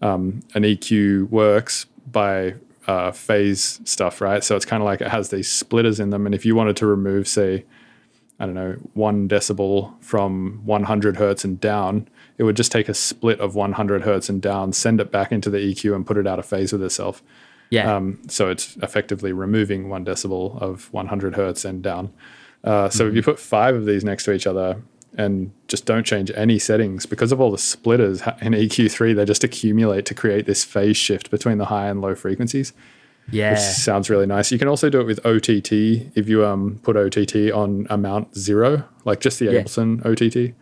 [0.00, 2.54] um an EQ works by
[2.88, 4.42] uh, phase stuff, right?
[4.42, 6.76] So it's kind of like it has these splitters in them, and if you wanted
[6.78, 7.64] to remove say
[8.40, 12.94] I don't know, one decibel from 100 hertz and down, it would just take a
[12.94, 16.26] split of 100 hertz and down, send it back into the EQ, and put it
[16.26, 17.22] out of phase with itself.
[17.76, 22.12] Yeah, Um, so it's effectively removing one decibel of 100 hertz and down.
[22.62, 23.10] Uh, so Mm-hmm.
[23.10, 24.68] if you put five of these next to each other,
[25.18, 29.14] and just don't change any settings because of all the splitters in EQ3.
[29.14, 32.72] They just accumulate to create this phase shift between the high and low frequencies,
[33.30, 33.50] Yeah.
[33.50, 34.50] which sounds really nice.
[34.50, 35.72] You can also do it with OTT
[36.14, 39.60] if you um, put OTT on amount zero, like just the Yeah.
[39.60, 40.54] Ableton OTT,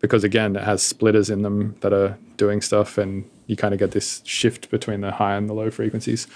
[0.00, 3.80] because again, it has splitters in them that are doing stuff, and you kind of
[3.80, 6.28] get this shift between the high and the low frequencies.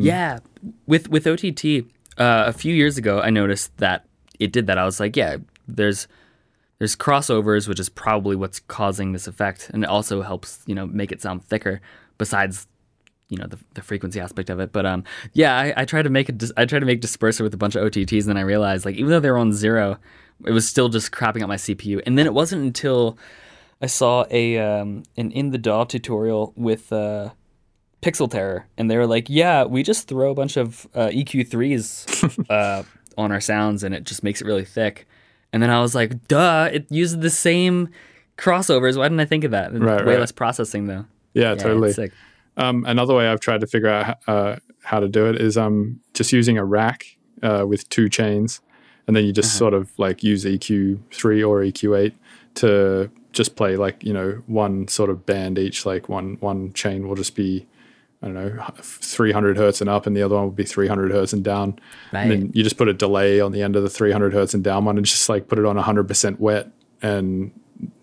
[0.00, 0.38] Yeah,
[0.86, 1.84] with with OTT,
[2.18, 4.06] uh, a few years ago, I noticed that
[4.38, 4.78] it did that.
[4.78, 5.36] I was like, yeah,
[5.68, 6.08] there's
[6.78, 10.86] there's crossovers, which is probably what's causing this effect, and it also helps you know
[10.86, 11.80] make it sound thicker.
[12.18, 12.68] Besides,
[13.28, 15.02] you know the, the frequency aspect of it, but um,
[15.32, 17.58] yeah, I, I tried to make a dis- I tried to make disperser with a
[17.58, 19.98] bunch of OTTs, and then I realized like even though they were on zero,
[20.46, 22.00] it was still just crapping out my CPU.
[22.06, 23.18] And then it wasn't until
[23.82, 27.30] I saw a um, an in the DAW tutorial with uh,
[28.00, 32.46] Pixel Terror, and they were like, "Yeah, we just throw a bunch of uh, EQ3s
[32.50, 32.84] uh,
[33.18, 35.08] on our sounds, and it just makes it really thick."
[35.52, 36.70] And then I was like, "Duh!
[36.72, 37.88] It uses the same
[38.38, 38.96] crossovers.
[38.96, 39.72] Why didn't I think of that?
[39.72, 40.20] Right, Way right.
[40.20, 41.04] less processing, though."
[41.34, 42.10] Yeah, Yeah, totally.
[42.56, 46.00] Um, another way I've tried to figure out uh, how to do it is um,
[46.14, 48.60] just using a rack uh, with two chains,
[49.08, 52.12] and then you just sort of like use EQ3 or EQ8
[52.54, 55.84] to just play like you know one sort of band each.
[55.86, 57.66] Like one one chain will just be
[58.22, 61.32] I don't know 300 hertz and up, and the other one will be 300 hertz
[61.32, 61.78] and down.
[62.22, 64.62] And then you just put a delay on the end of the 300 hertz and
[64.62, 66.70] down one, and just like put it on 100% wet
[67.02, 67.50] and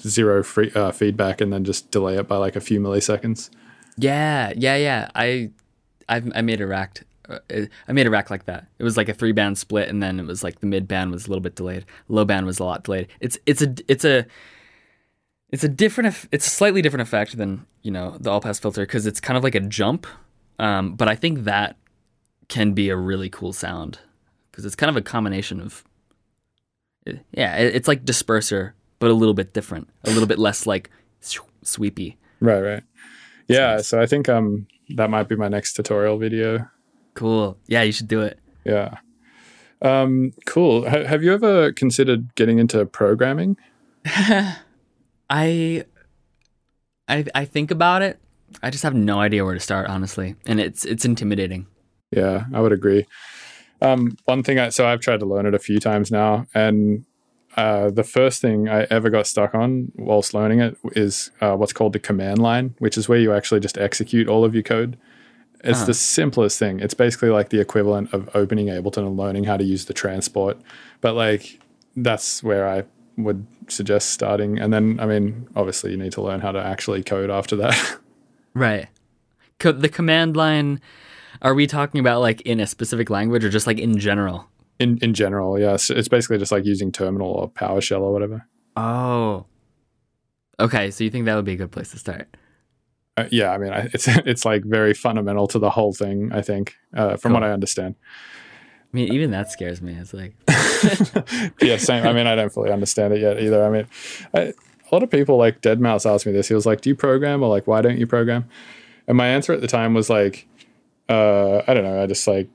[0.02, 3.50] zero free, uh, feedback, and then just delay it by like a few milliseconds.
[3.98, 5.10] Yeah, yeah, yeah.
[5.16, 5.52] I,
[6.10, 7.06] I've, I made a rack.
[7.30, 7.40] uh,
[7.88, 8.66] I made a rack like that.
[8.78, 11.12] It was like a three band split, and then it was like the mid band
[11.12, 11.86] was a little bit delayed.
[12.10, 13.08] Low band was a lot delayed.
[13.22, 14.26] It's it's a it's a
[15.52, 16.28] it's a different.
[16.32, 19.38] It's a slightly different effect than you know the all pass filter because it's kind
[19.38, 20.06] of like a jump.
[20.60, 21.78] Um, but I think that
[22.50, 24.00] can be a really cool sound
[24.52, 25.84] because it's kind of a combination of.
[27.32, 30.92] Yeah, it's like disperser, but a little bit different, a little bit less like
[31.64, 32.18] sweepy.
[32.40, 32.84] Right, right.
[33.48, 33.88] Yeah, nice.
[33.88, 36.68] so I think um that might be my next tutorial video.
[37.16, 37.58] Cool.
[37.68, 38.38] Yeah, you should do it.
[38.64, 38.98] Yeah.
[39.82, 40.86] Um cool.
[40.88, 43.58] H- have you ever considered getting into programming?
[45.30, 45.86] I,
[47.08, 48.20] I, I think about it.
[48.64, 51.68] I just have no idea where to start, honestly, and it's it's intimidating.
[52.12, 53.06] Yeah, I would agree.
[53.82, 57.06] Um one thing I so I've tried to learn it a few times now and
[57.58, 61.74] uh, the first thing I ever got stuck on whilst learning it is uh, what's
[61.74, 64.98] called the command line, which is where you actually just execute all of your code.
[65.62, 66.80] It's the simplest thing.
[66.80, 70.58] It's basically like the equivalent of opening Ableton and learning how to use the transport.
[71.02, 71.60] But like
[71.98, 72.86] that's where I
[73.24, 74.60] would suggest starting.
[74.60, 77.98] And then I mean, obviously you need to learn how to actually code after that.
[78.56, 78.88] Right.
[79.60, 80.82] Co- the command line.
[81.44, 84.50] Are we talking about like in a specific language or just like in general?
[84.80, 85.90] in in general, yes.
[85.90, 88.48] It's basically just like using terminal or PowerShell or whatever.
[88.76, 89.46] Oh.
[90.60, 92.36] Okay, so you think that would be a good place to start?
[93.16, 96.32] Uh, yeah, I mean, I, it's it's like very fundamental to the whole thing.
[96.34, 97.96] I think, uh, from what I understand.
[98.92, 99.94] I mean, even that scares me.
[99.94, 100.34] It's like,
[101.62, 102.08] yeah, same.
[102.08, 103.64] I mean, I don't fully understand it yet either.
[103.64, 103.88] I mean,
[104.34, 106.48] I, a lot of people like deadmau5 asked me this.
[106.48, 108.50] He was like, "Do you program?" or like, "Why don't you program?"
[109.08, 110.48] And my answer at the time was like,
[111.08, 112.02] uh, "I don't know.
[112.02, 112.50] I just like."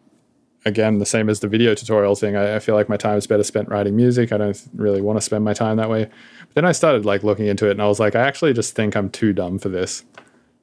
[0.67, 2.37] Again, the same as the video tutorial thing.
[2.37, 4.33] I, I feel like my time is better spent writing music.
[4.33, 6.05] I don't really want to spend my time that way.
[6.05, 8.75] But then I started like looking into it, and I was like, I actually just
[8.75, 10.05] think I'm too dumb for this.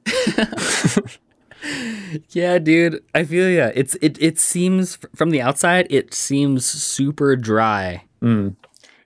[2.30, 3.70] yeah, dude, I feel yeah.
[3.74, 8.04] It's it it seems from the outside, it seems super dry.
[8.22, 8.56] Mm.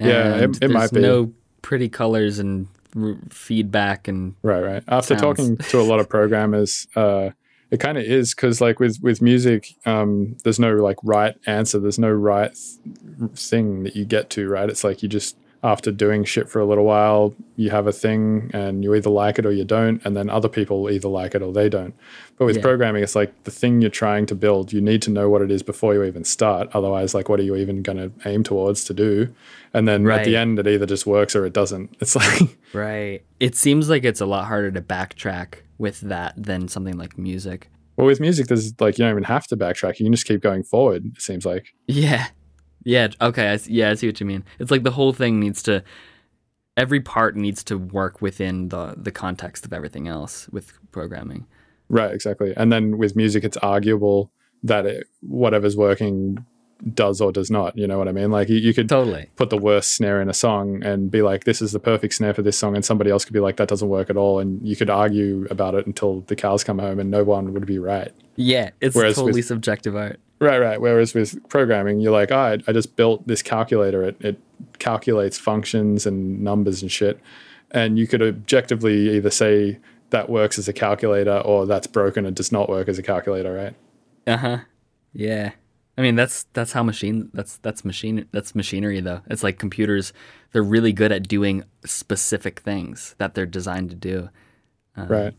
[0.00, 1.00] Yeah, it- it might be.
[1.00, 1.32] No
[1.62, 4.82] pretty colors and r- feedback and Right, right.
[4.88, 5.20] After Sounds.
[5.38, 7.30] talking to a lot of programmers, uh,
[7.70, 11.78] it kind of is because, like, with with music, um, there's no like right answer.
[11.80, 14.48] There's no right th- thing that you get to.
[14.48, 14.68] Right?
[14.70, 18.50] It's like you just after doing shit for a little while, you have a thing,
[18.54, 21.42] and you either like it or you don't, and then other people either like it
[21.42, 21.94] or they don't.
[22.38, 22.62] But with Yeah.
[22.62, 24.72] programming, it's like the thing you're trying to build.
[24.72, 26.68] You need to know what it is before you even start.
[26.74, 29.34] Otherwise, like, what are you even going to aim towards to do?
[29.72, 31.96] And then at the end, it either just works or it doesn't.
[32.00, 32.58] It's like.
[32.74, 33.22] right.
[33.40, 37.70] It seems like it's a lot harder to backtrack with that than something like music.
[37.96, 39.98] Well, with music, there's like you don't even have to backtrack.
[39.98, 41.06] You can just keep going forward.
[41.16, 41.74] It seems like.
[41.86, 42.26] Yeah.
[42.84, 43.08] Yeah.
[43.22, 43.48] Okay.
[43.50, 44.44] I, yeah, I see what you mean.
[44.58, 45.82] It's like the whole thing needs to,
[46.76, 51.46] every part needs to work within the the context of everything else with programming.
[51.88, 52.52] Right, exactly.
[52.56, 54.30] And then with music, it's arguable
[54.62, 56.44] that it, whatever's working
[56.92, 57.76] does or does not.
[57.78, 58.30] You know what I mean?
[58.30, 59.30] Like you, you could Totally.
[59.36, 62.34] put the worst snare in a song and be like, "This is the perfect snare
[62.34, 64.60] for this song," and somebody else could be like, "That doesn't work at all," and
[64.66, 67.78] you could argue about it until the cows come home, and no one would be
[67.78, 68.12] right.
[68.34, 68.70] Yeah.
[68.80, 70.20] It's Whereas totally with- subjective art.
[70.38, 70.78] Right, right.
[70.78, 74.02] Whereas with programming, you're like, oh, I, I just built this calculator.
[74.02, 74.38] It, it
[74.78, 77.18] calculates functions and numbers and shit.
[77.70, 79.78] And you could objectively either say
[80.10, 83.52] that works as a calculator or that's broken and does not work as a calculator,
[83.52, 83.74] right?
[84.26, 84.58] Uh huh.
[85.12, 85.52] Yeah.
[85.98, 89.22] I mean that's that's how machine that's that's machine that's machinery though.
[89.28, 90.12] It's like computers
[90.52, 94.28] they're really good at doing specific things that they're designed to do.
[94.96, 95.34] Um, right.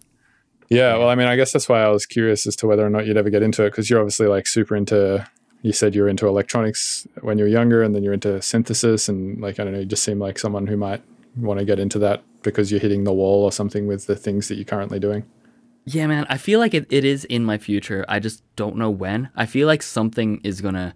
[0.70, 2.90] Yeah, well, I mean, I guess that's why I was curious as to whether or
[2.90, 5.28] not you'd ever get into it because you're obviously like super into.
[5.64, 9.10] You said you were into electronics when you were younger, and then you're into synthesis,
[9.10, 11.02] and like I don't know, you just seem like someone who might
[11.36, 14.48] want to get into that because you're hitting the wall or something with the things
[14.48, 15.26] that you're currently doing.
[15.86, 16.26] Yeah, man.
[16.30, 18.06] I feel like it, it is in my future.
[18.08, 19.30] I just don't know when.
[19.36, 20.96] I feel like something is gonna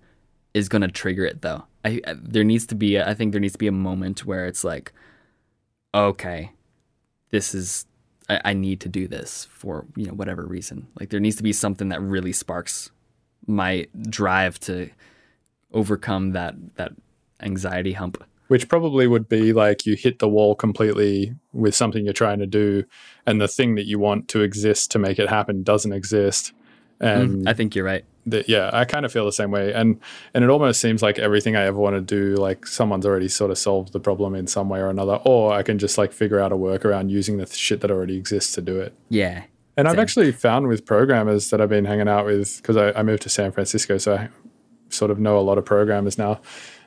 [0.53, 1.63] is gonna trigger it though.
[1.85, 4.25] I, I there needs to be a, I think there needs to be a moment
[4.25, 4.93] where it's like,
[5.93, 6.51] okay,
[7.29, 7.85] this is
[8.29, 10.87] I, I need to do this for you know whatever reason.
[10.99, 12.91] Like there needs to be something that really sparks
[13.47, 14.89] my drive to
[15.73, 16.93] overcome that that
[17.41, 18.23] anxiety hump.
[18.51, 22.45] Which probably would be like you hit the wall completely with something you're trying to
[22.45, 22.83] do,
[23.25, 26.51] and the thing that you want to exist to make it happen doesn't exist.
[26.99, 28.03] And Mm, I think you're right.
[28.25, 29.99] that yeah, I kind of feel the same way, and
[30.33, 33.51] and it almost seems like everything I ever want to do, like someone's already sort
[33.51, 36.39] of solved the problem in some way or another, or I can just like figure
[36.41, 38.93] out a workaround using the shit that already exists to do it.
[39.09, 39.43] Yeah.
[39.77, 43.03] And I've actually found with programmers that I've been hanging out with because I, I
[43.03, 44.29] moved to San Francisco, so I
[44.89, 46.41] sort of know a lot of programmers now.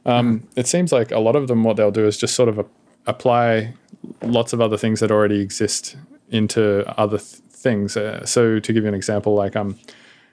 [0.06, 2.58] Um, It seems like a lot of them, what they'll do is just sort of
[2.58, 2.66] a,
[3.06, 3.74] apply
[4.22, 5.96] lots of other things that already exist
[6.30, 7.96] into other th- things.
[7.96, 9.78] Uh, so to give you an example, like um,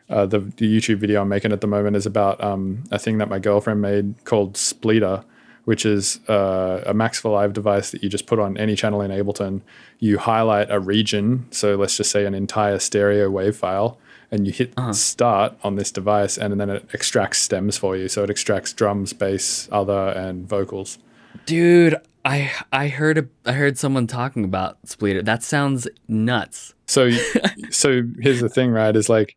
[0.09, 3.17] uh, the, the YouTube video I'm making at the moment is about um, a thing
[3.19, 5.23] that my girlfriend made called Splitter,
[5.65, 9.01] which is uh, a Max for Live device that you just put on any channel
[9.01, 9.61] in Ableton.
[9.99, 13.97] You highlight a region, so let's just say an entire stereo wave file,
[14.31, 18.07] and you hit start on this device, and then it extracts stems for you.
[18.07, 20.97] So it extracts drums, bass, other, and vocals.
[21.45, 25.21] Dude, I I heard a, I heard someone talking about Splitter.
[25.21, 26.73] That sounds nuts.
[26.87, 27.09] So,
[27.69, 28.95] so here's the thing, right?
[28.95, 29.35] Is like,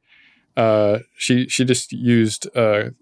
[0.56, 2.94] uh, she she just used a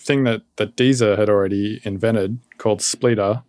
[0.00, 3.44] thing that that Deezer had already invented called Spleeter,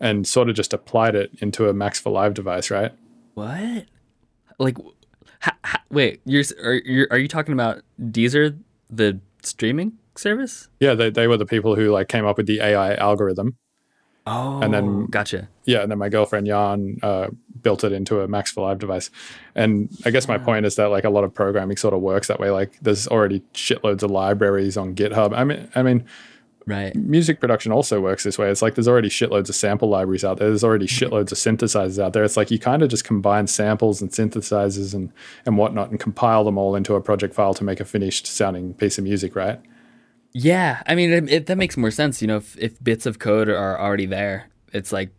[0.00, 2.92] and sort of just applied it into a Max for Live device, right?
[3.34, 3.84] What?
[4.58, 4.78] Like,
[5.46, 8.58] ha, ha, wait, you're, are you are you talking about Deezer,
[8.90, 10.68] the streaming service?
[10.80, 13.56] Yeah, they they were the people who like came up with the AI algorithm.
[14.28, 15.48] Oh, And then- gotcha.
[15.66, 17.28] Yeah, and then my girlfriend Jan uh,
[17.62, 19.08] built it into a Max for Live device.
[19.54, 22.26] And I guess my point is that like a lot of programming sort of works
[22.26, 22.50] that way.
[22.50, 25.32] Like there's already shitloads of libraries on GitHub.
[25.32, 26.04] I mean, I mean,
[26.68, 26.96] Right.
[26.96, 28.50] music production also works this way.
[28.50, 30.48] It's like there's already shitloads of sample libraries out there.
[30.48, 32.24] There's already shitloads of synthesizers out there.
[32.24, 35.12] It's like you kind of just combine samples and synthesizers and
[35.44, 38.74] and whatnot and compile them all into a project file to make a finished sounding
[38.74, 39.60] piece of music, right?
[40.32, 42.20] Yeah, I mean, it, it, that makes more sense.
[42.20, 45.10] You know, if, if bits of code are already there, it's like,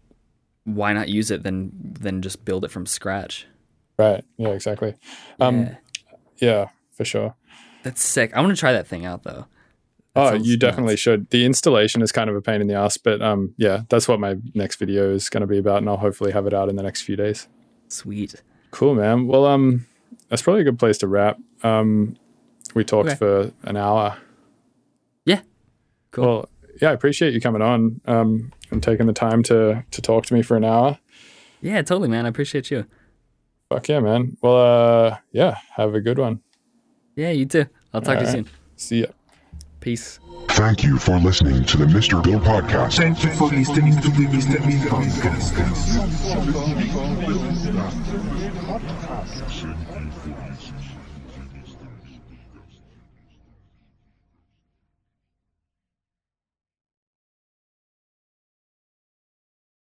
[0.65, 3.47] why not use it than than just build it from scratch?
[3.97, 4.23] Right.
[4.37, 4.95] Yeah, exactly.
[5.39, 5.75] Um, Yeah.
[6.39, 7.35] yeah, for sure.
[7.83, 8.35] That's sick.
[8.35, 9.45] I want to try that thing out though.
[10.17, 11.29] Oh, you definitely should.
[11.29, 14.19] The installation is kind of a pain in the ass, but um, yeah, that's what
[14.19, 16.75] my next video is going to be about, and I'll hopefully have it out in
[16.75, 17.47] the next few days.
[17.89, 18.41] Sweet.
[18.71, 19.27] Cool, man.
[19.27, 19.85] Well, um,
[20.29, 21.37] that's probably a good place to wrap.
[21.63, 22.17] Um,
[22.75, 23.15] we talked Okay.
[23.15, 24.17] for an hour.
[25.25, 25.41] Yeah.
[26.11, 26.25] Cool.
[26.25, 26.49] Well,
[26.81, 30.33] yeah, I appreciate you coming on um, and taking the time to to talk to
[30.33, 30.99] me for an hour.
[31.61, 32.25] Yeah, totally, man.
[32.25, 32.85] I appreciate you.
[33.69, 34.37] Fuck yeah, man.
[34.41, 34.57] Well,
[35.07, 36.41] uh, yeah, have a good one.
[37.15, 37.65] Yeah, you too.
[37.93, 38.45] I'll talk to you All right.
[38.45, 38.49] soon.
[38.75, 39.07] See ya.
[39.79, 40.19] Peace.
[40.49, 42.23] Thank you for listening to the Mr.
[42.23, 42.97] Bill Podcast.
[42.97, 44.57] Thank you for listening to the Mr.
[44.65, 45.53] Bill podcast.
[48.67, 49.03] Podcast.